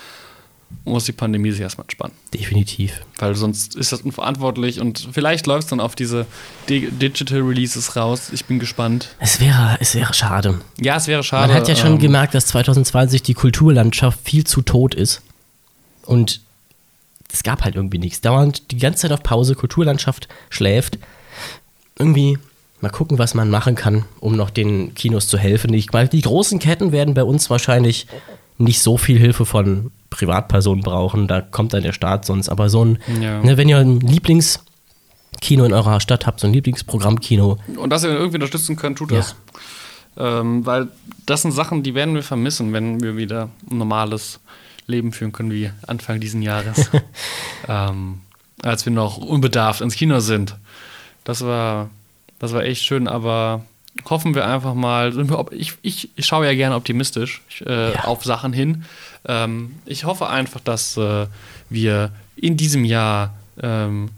[0.85, 2.15] muss die Pandemie sich erstmal entspannen.
[2.33, 3.01] Definitiv.
[3.17, 6.25] Weil sonst ist das unverantwortlich und vielleicht läuft es dann auf diese
[6.69, 8.29] Di Digital Releases raus.
[8.31, 9.09] Ich bin gespannt.
[9.19, 10.61] Es wäre, es wäre schade.
[10.79, 11.47] Ja, es wäre schade.
[11.49, 15.21] Man hat ja schon ähm, gemerkt, dass 2020 die Kulturlandschaft viel zu tot ist.
[16.05, 16.39] Und
[17.33, 18.21] es gab halt irgendwie nichts.
[18.21, 20.97] Dauernd die ganze Zeit auf Pause, Kulturlandschaft schläft.
[21.99, 22.37] Irgendwie
[22.81, 25.73] mal gucken, was man machen kann, um noch den Kinos zu helfen.
[25.73, 28.07] Ich meine, die großen Ketten werden bei uns wahrscheinlich
[28.57, 31.27] nicht so viel Hilfe von Privatpersonen brauchen.
[31.27, 32.49] Da kommt dann der Staat sonst.
[32.49, 33.41] Aber so ein, Ja.
[33.41, 38.09] ne, wenn ihr ein Lieblingskino in eurer Stadt habt, so ein Lieblingsprogrammkino, Und dass ihr
[38.11, 39.17] irgendwie unterstützen könnt, tut Ja.
[39.17, 39.35] das.
[40.17, 40.89] Ähm, weil
[41.25, 44.39] das sind Sachen, die werden wir vermissen, wenn wir wieder ein normales
[44.87, 46.89] Leben führen können wie Anfang diesen Jahres.
[47.67, 48.19] ähm,
[48.63, 50.55] als wir noch unbedarft ins Kino sind.
[51.23, 51.89] Das war,
[52.41, 53.63] das war echt schön, aber
[54.09, 55.13] hoffen wir einfach mal.
[55.51, 58.05] Ich, ich, ich schaue ja gerne optimistisch äh, Ja.
[58.05, 58.83] auf Sachen hin.
[59.25, 61.27] Ähm, ich hoffe einfach, dass äh,
[61.69, 64.09] wir in diesem Jahr ähm,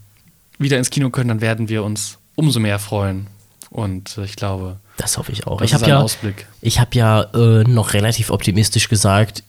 [0.58, 3.28] wieder ins Kino können, dann werden wir uns umso mehr freuen.
[3.70, 5.62] Und äh, ich glaube, das hoffe ich auch.
[5.62, 6.48] ich habe ja, Ausblick.
[6.62, 9.44] Ich habe ja äh, noch relativ optimistisch gesagt,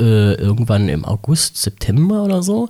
[0.00, 2.68] äh, irgendwann im August, September oder so,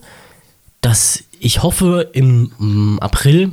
[0.83, 3.51] dass ich hoffe, im mm, April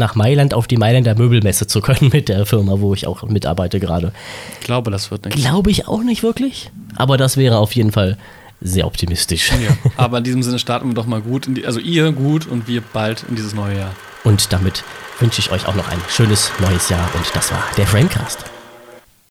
[0.00, 3.78] nach Mailand auf die Mailänder Möbelmesse zu können mit der Firma, wo ich auch mitarbeite
[3.78, 4.12] gerade.
[4.60, 5.40] Ich glaube, das wird nichts.
[5.40, 8.18] Glaube ich auch nicht wirklich, aber das wäre auf jeden Fall
[8.60, 9.52] sehr optimistisch.
[9.52, 9.70] Ja.
[9.96, 12.80] Aber in diesem Sinne starten wir doch mal gut, die, also ihr gut und wir
[12.80, 13.94] bald in dieses neue Jahr.
[14.24, 14.84] Und damit
[15.18, 18.59] wünsche ich euch auch noch ein schönes neues Jahr und das war der Framecast.